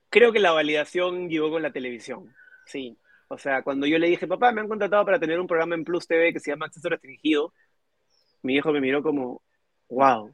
[0.09, 2.33] Creo que la validación llegó con la televisión,
[2.65, 2.97] sí.
[3.27, 5.85] O sea, cuando yo le dije, papá, me han contratado para tener un programa en
[5.85, 7.53] Plus TV que se llama Acceso Restringido,
[8.41, 9.41] mi hijo me miró como,
[9.89, 10.33] wow.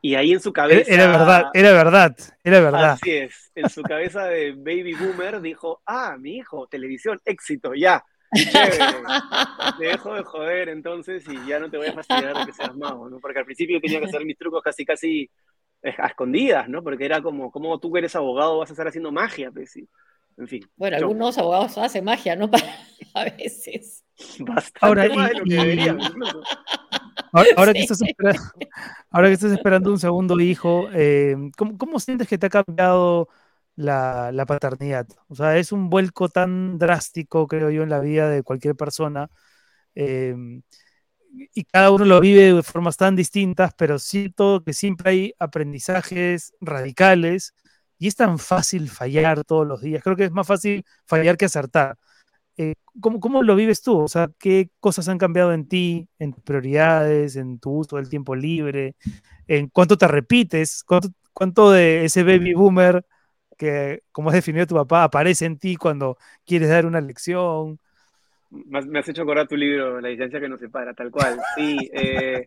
[0.00, 0.92] Y ahí en su cabeza...
[0.92, 2.90] Era verdad, era verdad, era verdad.
[2.90, 8.04] Así es, en su cabeza de baby boomer dijo, ah, mi hijo, televisión, éxito, ya.
[9.78, 12.74] Te dejo de joder entonces y ya no te voy a fastidiar de que seas
[12.74, 13.20] mago, ¿no?
[13.20, 15.30] Porque al principio tenía que hacer mis trucos casi, casi
[15.82, 16.82] eh, a escondidas, ¿no?
[16.82, 19.50] Porque era como, ¿cómo tú que eres abogado vas a estar haciendo magia?
[19.50, 19.88] Pues, sí.
[20.38, 20.66] En fin.
[20.76, 22.50] Bueno, algunos abogados hacen magia, ¿no?
[23.14, 24.04] a veces.
[24.38, 25.98] Bastante ahora, más de lo que deberían.
[27.56, 28.42] Ahora, que estás esperando,
[29.10, 33.28] ahora, que estás esperando, un segundo hijo, eh, ¿cómo, sientes que te ha cambiado
[33.82, 35.06] la, paternidad?
[35.28, 39.30] O sea, es un vuelco tan drástico, creo yo, en la vida de cualquier persona.
[39.94, 40.34] Eh,
[41.54, 46.54] y cada uno lo vive de formas tan distintas, pero siento que siempre hay aprendizajes
[46.60, 47.54] radicales
[47.98, 50.02] y es tan fácil fallar todos los días.
[50.02, 51.96] Creo que es más fácil fallar que acertar.
[52.56, 53.98] Eh, ¿cómo, lo vives tú?
[54.00, 58.08] O sea, ¿qué cosas han cambiado en ti, en tus prioridades, en tu uso del
[58.08, 58.96] tiempo libre?
[59.46, 60.84] ¿En cuánto te repites?
[61.32, 63.04] ¿Cuánto, de ese baby boomer
[63.56, 67.78] que, como has definido tu papá, aparece en ti cuando quieres dar una lección?
[68.50, 71.40] Me has hecho acordar tu libro, La licencia que nos separa, tal cual.
[71.56, 72.46] Sí, eh,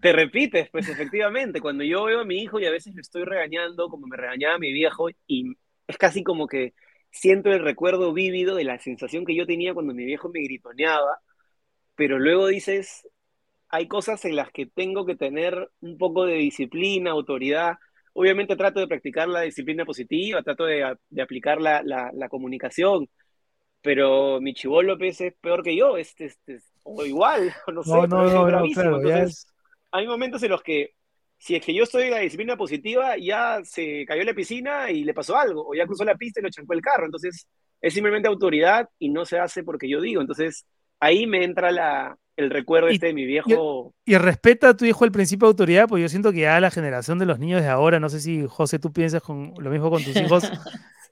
[0.00, 3.24] te repites, pues efectivamente, cuando yo veo a mi hijo y a veces le estoy
[3.24, 5.54] regañando como me regañaba mi viejo y
[5.86, 6.74] es casi como que
[7.10, 11.18] siento el recuerdo vívido de la sensación que yo tenía cuando mi viejo me gritoneaba,
[11.96, 13.08] pero luego dices,
[13.68, 17.78] hay cosas en las que tengo que tener un poco de disciplina, autoridad.
[18.20, 20.82] Obviamente trato de practicar la disciplina positiva, trato de,
[21.22, 23.08] aplicar la, comunicación,
[23.80, 27.92] pero mi chivol López es peor que yo, este, este, o igual, no sé,
[29.92, 30.94] hay momentos en los que
[31.36, 34.90] si es que yo estoy en la disciplina positiva, ya se cayó en la piscina
[34.90, 37.04] y le pasó algo, o ya cruzó la pista y lo chancó el carro.
[37.04, 37.46] Entonces,
[37.80, 40.20] es simplemente autoridad y no se hace porque yo digo.
[40.20, 40.66] Entonces,
[40.98, 43.92] ahí me entra la, el recuerdo este de mi viejo.
[44.04, 46.70] Y, respeta a tu hijo el principio de autoridad, porque yo siento que ya la
[46.70, 49.90] generación de los niños de ahora, no sé si José tú piensas con lo mismo
[49.90, 50.48] con tus hijos,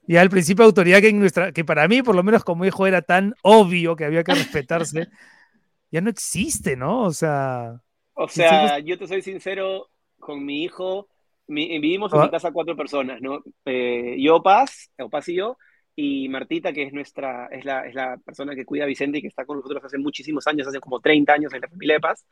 [0.07, 2.63] ya el principio de autoridad que, en nuestra, que para mí, por lo menos como
[2.63, 5.09] hijo, era tan obvio que había que respetarse,
[5.91, 7.03] ya no existe, ¿no?
[7.03, 7.81] O sea...
[8.13, 11.09] O sea, yo te soy sincero, con mi hijo,
[11.45, 12.31] vivimos en mi ah.
[12.31, 13.43] casa cuatro personas, ¿no?
[13.65, 15.57] Eh, yo, Paz, o Paz y yo,
[15.99, 19.21] y Martita, que es nuestra, es la, es la persona que cuida a Vicente y
[19.23, 21.99] que está con nosotros hace muchísimos años, hace como 30 años en la familia de
[21.99, 22.23] Paz.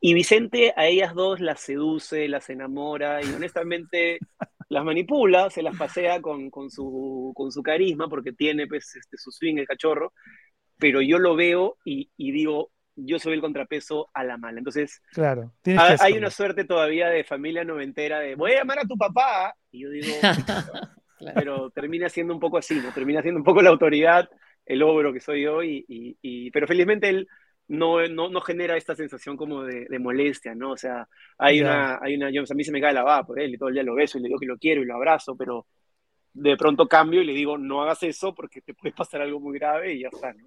[0.00, 4.18] Y Vicente a ellas dos las seduce, las enamora y honestamente
[4.70, 9.18] las manipula, se las pasea con, con, su, con su carisma porque tiene pues, este,
[9.18, 10.14] su swing el cachorro,
[10.78, 14.56] pero yo lo veo y, y digo, yo soy el contrapeso a la mala.
[14.56, 15.52] Entonces, claro,
[16.00, 19.54] hay una suerte todavía de familia noventera de voy a llamar a tu papá.
[19.70, 20.14] Y yo digo,
[21.34, 22.92] pero termina siendo un poco así, ¿no?
[22.92, 24.28] Termina siendo un poco la autoridad,
[24.64, 27.28] el ogro que soy yo, y, y, pero felizmente él
[27.68, 30.72] no, no, no, genera esta sensación como de, molestia, ¿no?
[30.72, 31.08] O sea,
[31.38, 33.58] hay una, hay una, yo, a mí se me cae la baba por él y
[33.58, 35.66] todo el día lo beso y le digo que lo quiero y lo abrazo, pero
[36.32, 39.58] de pronto cambio y le digo, no hagas eso porque te puede pasar algo muy
[39.58, 40.46] grave y ya está, ¿no?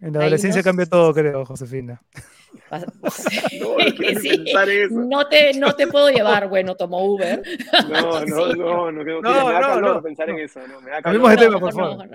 [0.00, 2.00] En la adolescencia cambia todo, creo, Josefina.
[4.90, 7.42] no, te, no te puedo llevar, bueno, tomo Uber.
[7.88, 10.60] No, no, no, no, no, no, me da calor pensar en eso.
[10.66, 12.08] No, me da Cambiemos de tema, por favor.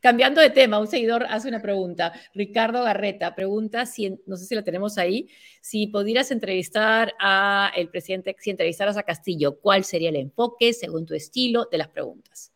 [0.00, 2.12] Cambiando de tema, un seguidor hace una pregunta.
[2.34, 5.28] Ricardo Garreta pregunta, si, no sé si la tenemos ahí,
[5.60, 11.04] si pudieras entrevistar a el presidente, si entrevistaras a Castillo, ¿cuál sería el enfoque según
[11.04, 12.53] tu estilo de las preguntas?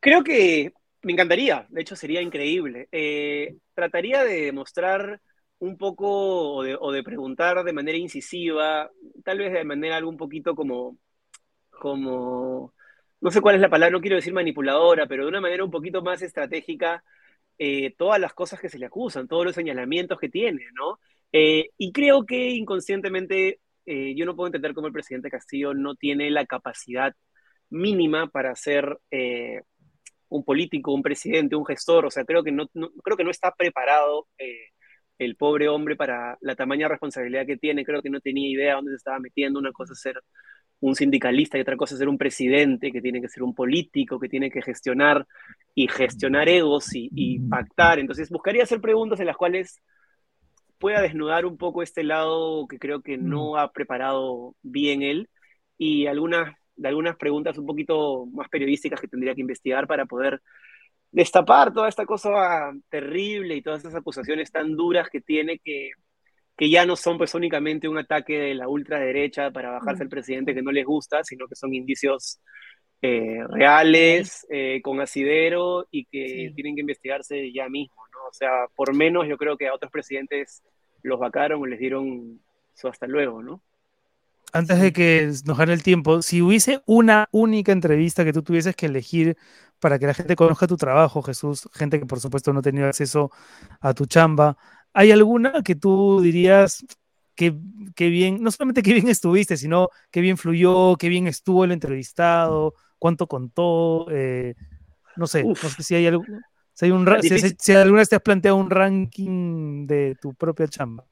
[0.00, 0.72] Creo que
[1.02, 2.88] me encantaría, de hecho sería increíble.
[2.92, 5.20] Eh, trataría de demostrar
[5.58, 8.90] un poco o de, preguntar de manera incisiva,
[9.24, 10.98] tal vez de manera algo un poquito como,
[11.70, 12.74] como,
[13.20, 15.70] no sé cuál es la palabra, no quiero decir manipuladora, pero de una manera un
[15.70, 17.04] poquito más estratégica,
[17.58, 20.98] eh, todas las cosas que se le acusan, todos los señalamientos que tiene, ¿no?
[21.32, 26.30] Eh, y creo que inconscientemente yo no puedo entender cómo el presidente Castillo no tiene
[26.30, 27.12] la capacidad
[27.70, 28.54] mínima para
[29.10, 29.62] eh,
[30.30, 32.06] un político, un presidente, un gestor.
[32.06, 32.68] O sea, creo que no,
[33.04, 34.70] creo que no está preparado eh,
[35.18, 37.84] el pobre hombre para la tamaña responsabilidad que tiene.
[37.84, 39.58] Creo que no tenía idea dónde se estaba metiendo.
[39.58, 40.20] Una cosa es ser
[40.80, 44.18] un sindicalista y otra cosa es ser un presidente, que tiene que ser un político,
[44.18, 45.26] que tiene que gestionar
[45.74, 47.98] y gestionar egos y, y pactar.
[47.98, 49.82] Entonces, buscaría hacer preguntas en las cuales
[50.78, 55.28] pueda desnudar un poco este lado que creo que no ha preparado bien él
[55.76, 60.40] y algunas, de algunas preguntas un poquito más periodísticas que tendría que investigar para poder
[61.12, 65.90] destapar toda esta cosa terrible y todas esas acusaciones tan duras que tiene que,
[66.56, 70.54] que ya no son pues únicamente un ataque de la ultraderecha para bajarse al presidente
[70.54, 72.40] que no les gusta, sino que son indicios
[73.02, 78.28] eh, reales, eh, con asidero y que tienen que investigarse ya mismo, ¿no?
[78.28, 80.62] O sea, por menos yo creo que a otros presidentes
[81.02, 82.40] los vacaron o les dieron
[82.74, 83.62] su hasta luego, ¿no?
[84.52, 88.74] Antes de que nos gane el tiempo, si hubiese una única entrevista que tú tuvieses
[88.74, 89.36] que elegir
[89.78, 92.86] para que la gente conozca tu trabajo, Jesús, gente que por supuesto no ha tenido
[92.86, 93.30] acceso
[93.80, 94.56] a tu chamba,
[94.92, 96.84] ¿hay alguna que tú dirías
[97.34, 97.50] que,
[97.96, 102.74] bien, no solamente que bien estuviste, sino que bien fluyó, que bien estuvo el entrevistado,
[102.98, 104.06] cuánto contó?
[104.10, 104.54] Eh,
[105.16, 106.24] no sé, no sé si hay algo,
[106.74, 107.06] si, hay un,
[107.58, 111.06] si, alguna vez te has planteado un ranking de tu propia chamba.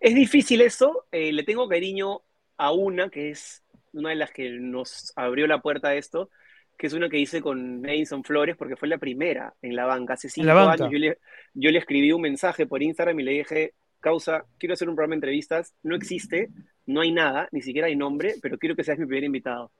[0.00, 2.22] Es difícil eso, eh, le tengo cariño
[2.58, 6.30] a una que es una de las que nos abrió la puerta a esto,
[6.76, 10.14] que es una que hice con Edison Flores, porque fue la primera en la banca.
[10.14, 11.18] Hace cinco años yo le,
[11.54, 15.12] yo le, escribí un mensaje por Instagram y le dije, causa, quiero hacer un programa
[15.12, 16.50] de entrevistas, no existe,
[16.86, 19.72] no hay nada, ni siquiera hay nombre, pero quiero que seas mi primer invitado.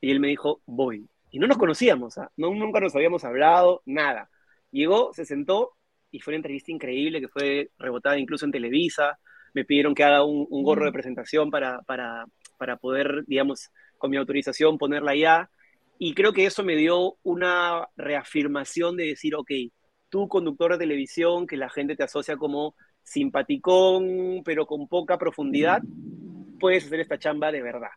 [0.00, 1.08] Y él me dijo, voy.
[1.30, 2.30] Y no nos conocíamos, ¿ah?
[2.36, 4.30] no, nunca nos habíamos hablado, nada.
[4.70, 5.72] Llegó, se sentó
[6.10, 9.18] y fue una entrevista increíble que fue rebotada incluso en Televisa.
[9.56, 12.26] Me pidieron que haga un, gorro de presentación para, para,
[12.58, 15.50] para poder, digamos, con mi autorización ponerla allá.
[15.98, 19.50] Y creo que eso me dio una reafirmación de decir, ok,
[20.10, 25.80] tú conductor de televisión, que la gente te asocia como simpaticón, pero con poca profundidad,
[26.60, 27.92] puedes hacer esta chamba de verdad.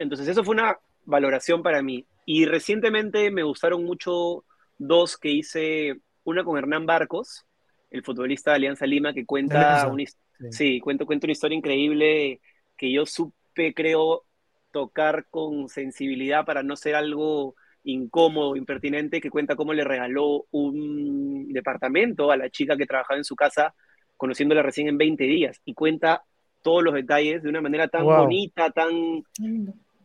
[0.00, 2.06] Entonces, eso fue una valoración para mí.
[2.26, 4.44] Y recientemente me gustaron mucho
[4.78, 7.46] dos que hice, una con Hernán Barcos,
[7.90, 10.04] el futbolista de Alianza Lima, que cuenta, una,
[10.50, 10.80] sí.
[10.80, 12.40] cuenta, cuenta una historia increíble
[12.76, 14.24] que yo supe, creo,
[14.70, 21.52] tocar con sensibilidad para no ser algo incómodo, impertinente, que cuenta cómo le regaló un
[21.52, 23.74] departamento a la chica que trabajaba en su casa,
[24.16, 26.22] conociéndola recién en 20 días, y cuenta
[26.62, 29.22] todos los detalles de una manera tan bonita, tan...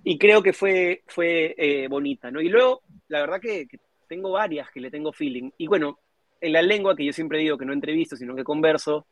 [0.05, 2.41] Y creo que fue, fue eh, bonita, ¿no?
[2.41, 3.67] Y luego, la verdad que,
[4.07, 5.49] tengo varias que le tengo feeling.
[5.57, 5.99] Y bueno,
[6.43, 9.07] en la lengua, que yo siempre digo que no entrevisto, sino que converso,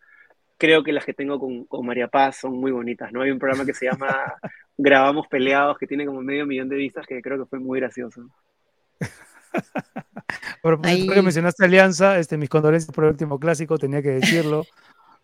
[0.57, 3.21] creo que las que tengo con, con, María Paz son muy bonitas, ¿no?
[3.21, 4.35] Hay un programa que se llama
[4.77, 8.21] Grabamos Peleados, que tiene como medio millón de vistas, que creo que fue muy gracioso.
[10.61, 14.63] Por que mencionaste Alianza, este, mis condolencias por el último clásico, tenía que decirlo.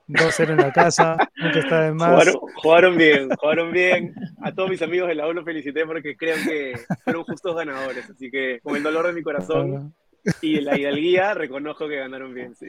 [0.07, 2.33] 2-0 en la casa, nunca está de más.
[2.55, 4.15] Jugaron, bien, jugaron bien.
[4.41, 8.09] A todos mis amigos de la U los felicité porque creo que fueron justos ganadores.
[8.09, 9.93] Así que con el dolor de mi corazón
[10.41, 12.67] y la hidalguía reconozco que ganaron bien, sí.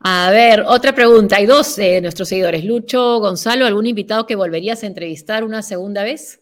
[0.00, 1.36] A ver, otra pregunta.
[1.36, 2.64] Hay dos de nuestros seguidores.
[2.64, 6.40] Lucho, Gonzalo, ¿algún invitado que volverías a entrevistar una segunda vez?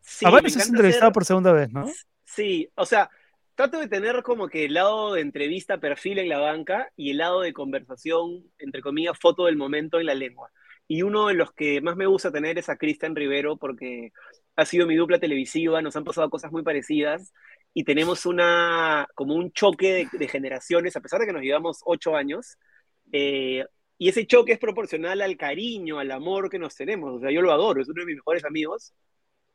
[0.00, 1.86] Sí, a ver, se has entrevistado por segunda vez, ¿no?
[2.24, 3.10] Sí, o sea,
[3.54, 7.18] trato de tener como que el lado de entrevista, perfil en la banca y el
[7.18, 10.50] lado de conversación, entre comillas, foto del momento en la lengua.
[10.86, 14.12] Y uno de los que más me gusta tener es a Cristian Rivero porque
[14.56, 17.32] ha sido mi dupla televisiva, nos han pasado cosas muy parecidas
[17.74, 22.16] y tenemos una, como un choque de, generaciones, a pesar de que nos llevamos ocho
[22.16, 22.56] años.
[23.12, 23.64] Eh,
[23.98, 27.16] y ese choque es proporcional al cariño, al amor que nos tenemos.
[27.16, 28.94] O sea, yo lo adoro, es uno de mis mejores amigos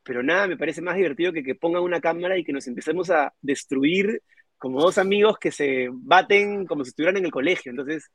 [0.03, 3.11] pero nada me parece más divertido que que pongan una cámara y que nos empecemos
[3.11, 4.23] a destruir
[4.57, 7.69] como dos amigos que se baten como si estuvieran en el colegio.
[7.69, 8.09] Entonces,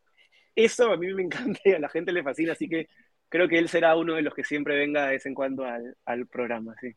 [0.56, 2.88] eso a mí me encanta y a la gente le fascina, así que
[3.28, 5.96] creo que él será uno de los que siempre venga de vez en cuando al,
[6.04, 6.94] al programa, sí.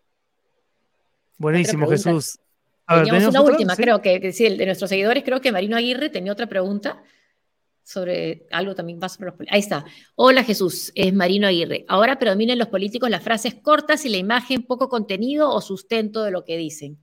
[1.38, 2.40] Buenísimo, Jesús.
[2.88, 6.32] Teníamos una última, creo que, que sí, de nuestros seguidores, creo que Marino Aguirre tenía
[6.32, 7.04] otra pregunta
[7.88, 9.86] sobre algo también más sobre los Ahí está.
[10.16, 11.86] Hola Jesús, es Marino Aguirre.
[11.88, 16.32] Ahora predominan los políticos las frases cortas y la imagen poco contenido o sustento de
[16.32, 16.98] lo que dicen.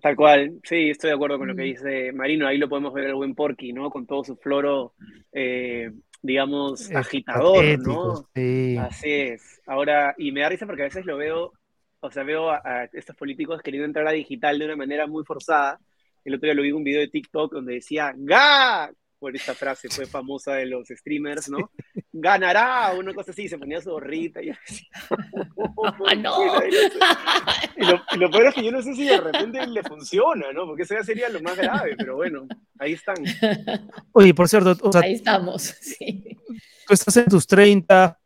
[0.00, 1.64] Tal cual, sí, estoy de acuerdo con lo que mm.
[1.64, 2.46] dice Marino.
[2.46, 3.90] Ahí lo podemos ver el buen Porky, ¿no?
[3.90, 4.94] Con todo su floro,
[5.32, 5.90] eh,
[6.22, 8.28] digamos, agitador, ¿no?
[8.36, 8.76] Sí.
[8.76, 9.60] Así es.
[9.66, 11.52] Ahora, y me da risa porque a veces lo veo,
[12.00, 15.78] o sea, veo a, estos políticos queriendo entrar a digital de una manera muy forzada.
[16.24, 18.90] El otro día lo vi en un video de TikTok donde decía, ¡Ga!
[19.18, 21.70] por esta frase fue famosa de los streamers, ¿no?
[22.12, 24.86] Ganará, una cosa así, se ponía su gorrita y así.
[26.04, 26.36] Ah, no.
[27.76, 30.66] Y lo, lo peor es que yo no sé si de repente le funciona, ¿no?
[30.66, 32.46] Porque eso ya sería lo más grave, pero bueno,
[32.78, 33.16] ahí están.
[34.12, 36.36] Oye, por cierto, o sea, Ahí estamos, sí.
[36.88, 38.18] Tú estás en tus 30,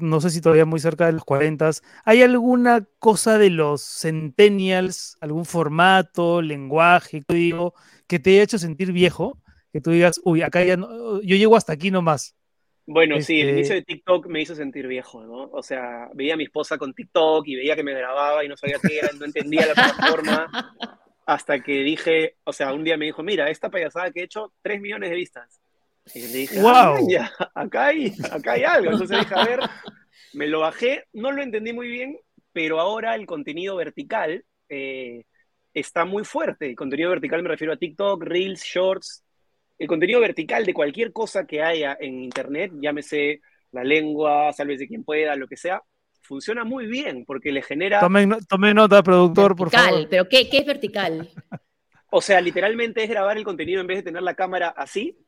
[0.00, 1.70] no sé si todavía muy cerca de los 40.
[2.04, 7.74] ¿Hay alguna cosa de los centennials, algún formato, lenguaje, código,
[8.06, 9.38] que te haya hecho sentir viejo?
[9.72, 12.36] Que tú digas, uy, acá ya no, yo llego hasta aquí nomás.
[12.86, 15.50] Bueno, sí, el Este- inicio de TikTok me hizo sentir viejo, ¿no?
[15.52, 18.56] O sea, veía a mi esposa con TikTok y veía que me grababa y no
[18.56, 20.74] sabía qué era, no entendía la plataforma,
[21.26, 24.52] hasta que dije, o sea, un día me dijo, mira, esta payasada que he hecho,
[24.62, 25.60] 3 millones de vistas.
[26.14, 27.08] Y le dije, ah, ¡Guau!
[27.08, 28.90] ya, acá hay, acá hay algo.
[28.92, 29.60] Entonces dije, a ver,
[30.34, 32.18] me lo bajé, no lo entendí muy bien,
[32.52, 35.24] pero ahora el contenido vertical eh,
[35.72, 36.66] está muy fuerte.
[36.66, 39.24] El contenido vertical me refiero a TikTok, Reels, Shorts,
[39.78, 43.40] el contenido vertical de cualquier cosa que haya en Internet, llámese
[43.72, 45.82] la lengua, sálvese quien pueda, lo que sea,
[46.20, 50.08] funciona muy bien porque le genera, Tome, no- tome nota, productor, por Vertical, favor.
[50.08, 51.28] pero ¿qué, qué es vertical?
[52.10, 55.18] o sea, literalmente es grabar el contenido en vez de tener la cámara así,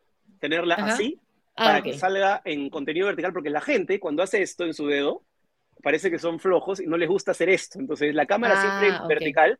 [0.40, 0.96] tenerla Ajá.
[0.96, 1.20] así,
[1.56, 4.86] Ah, para que salga en contenido vertical, porque la gente cuando hace esto en su
[4.86, 5.24] dedo,
[5.82, 7.78] parece que son flojos y no les gusta hacer esto.
[7.78, 9.20] Entonces la cámara Ah, siempre ok.
[9.20, 9.58] vertical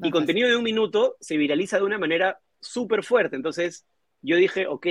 [0.00, 3.36] y contenido de un minuto se viraliza de una manera súper fuerte.
[3.36, 3.86] Entonces
[4.22, 4.86] yo dije, ok,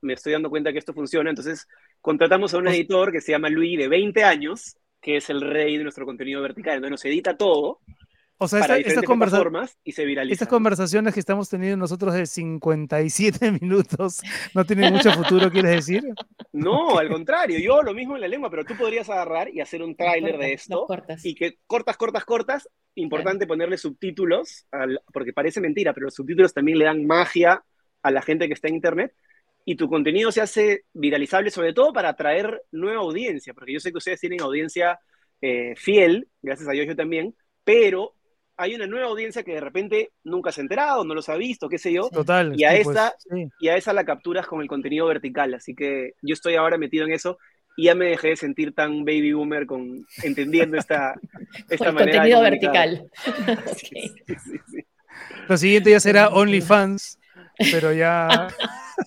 [0.00, 1.30] me estoy dando cuenta que esto funciona.
[1.30, 1.66] Entonces
[2.00, 5.40] contratamos a un O- editor que se llama Luis, de 20 años, que es el
[5.40, 6.74] rey de nuestro contenido vertical.
[6.76, 7.80] Entonces nos edita todo
[8.40, 9.36] O sea, para esta- estas, diferentes conversa-
[9.84, 14.20] y se estas conversaciones que estamos teniendo nosotros de 57 minutos
[14.54, 16.04] no tienen mucho futuro, ¿quieres decir?
[16.52, 19.82] No, al contrario, yo lo mismo en la lengua, pero tú podrías agarrar y hacer
[19.82, 20.86] un tráiler de esto
[21.24, 26.54] y que cortas, cortas, cortas, importante ponerle subtítulos, al- porque parece mentira, pero los subtítulos
[26.54, 27.62] también le dan magia
[28.02, 29.12] a la gente que está en internet
[29.64, 33.92] y tu contenido se hace viralizable, sobre todo para atraer nueva audiencia, porque yo sé
[33.92, 34.98] que ustedes tienen audiencia
[35.40, 37.34] eh, fiel, gracias a Dios yo también,
[37.64, 38.14] pero
[38.58, 41.68] hay una nueva audiencia que de repente nunca se ha enterado, no los ha visto,
[41.68, 42.52] qué sé yo, Total.
[42.58, 43.48] Y a sí, pues, esta- sí.
[43.60, 45.54] y a esa la capturas con el contenido vertical.
[45.54, 47.38] Así que yo estoy ahora metido en eso
[47.76, 51.14] y ya me dejé de sentir tan baby boomer con entendiendo esta,
[51.70, 53.10] esta el manera de contenido vertical.
[53.76, 54.26] Sí, Ok.
[54.26, 54.78] sí, sí, sí.
[55.48, 57.18] Lo siguiente ya será OnlyFans,
[57.70, 58.48] pero ya.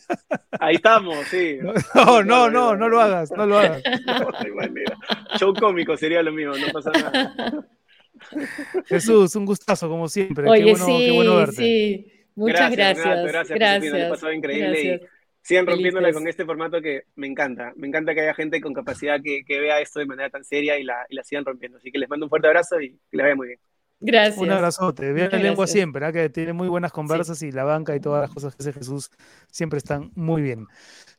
[0.59, 1.57] Ahí estamos, sí.
[1.93, 3.83] No, no, no, no lo hagas, no lo hagas.
[4.05, 7.67] No, cómico sería lo mío, no pasa nada.
[8.85, 10.49] Jesús, un gustazo como siempre.
[10.49, 11.55] Oye, qué bueno, sí, qué bueno verte.
[11.55, 12.11] sí.
[12.35, 13.05] Muchas gracias.
[13.05, 13.59] Renato, Gracias.
[13.59, 15.11] Josefina, le he pasado increíble y gracias.
[15.41, 17.73] sigan rompiéndola con este formato que me encanta.
[17.75, 20.79] Me encanta que haya gente con capacidad que, que vea esto de manera tan seria
[20.79, 21.77] y la, y la sigan rompiendo.
[21.77, 23.59] Así que les mando un fuerte abrazo y que les vaya muy bien.
[23.99, 24.37] Gracias.
[24.37, 25.13] Un abrazote.
[25.13, 25.71] Vean la lengua gracias.
[25.71, 26.11] siempre, ¿ah?
[26.11, 29.11] que tiene muy buenas conversas y la banca y todas las cosas que hace Jesús
[29.51, 30.67] siempre están muy bien.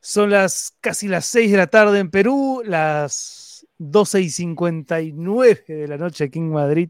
[0.01, 5.87] Son las casi las 6 de la tarde en Perú, las 12 y 59 de
[5.87, 6.89] la noche aquí en Madrid,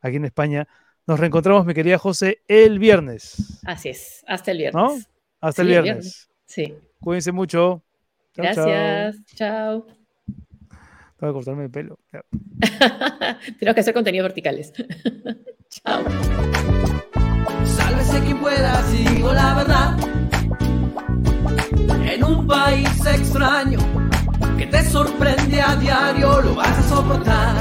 [0.00, 0.68] aquí en España.
[1.06, 3.60] Nos reencontramos, mi querida José, el viernes.
[3.64, 4.24] Así es.
[4.26, 4.74] Hasta el viernes.
[4.82, 4.98] ¿No?
[5.40, 6.30] Hasta el viernes.
[6.46, 6.74] Sí.
[7.00, 7.82] Cuídense mucho.
[8.34, 9.24] Gracias.
[9.34, 9.86] Chao.
[11.18, 11.98] Tengo que cortarme el pelo.
[13.58, 14.72] Tenemos que hacer contenidos verticales.
[15.68, 16.04] Chao.
[17.64, 19.96] Sálvese quien pueda, si digo la verdad.
[22.06, 23.78] En un país extraño
[24.60, 27.56] que te sorprende a diario lo vas a soportar.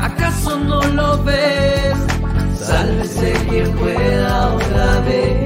[0.00, 1.96] ¿Acaso no lo ves?
[2.56, 5.45] Sálvese quien pueda otra vez.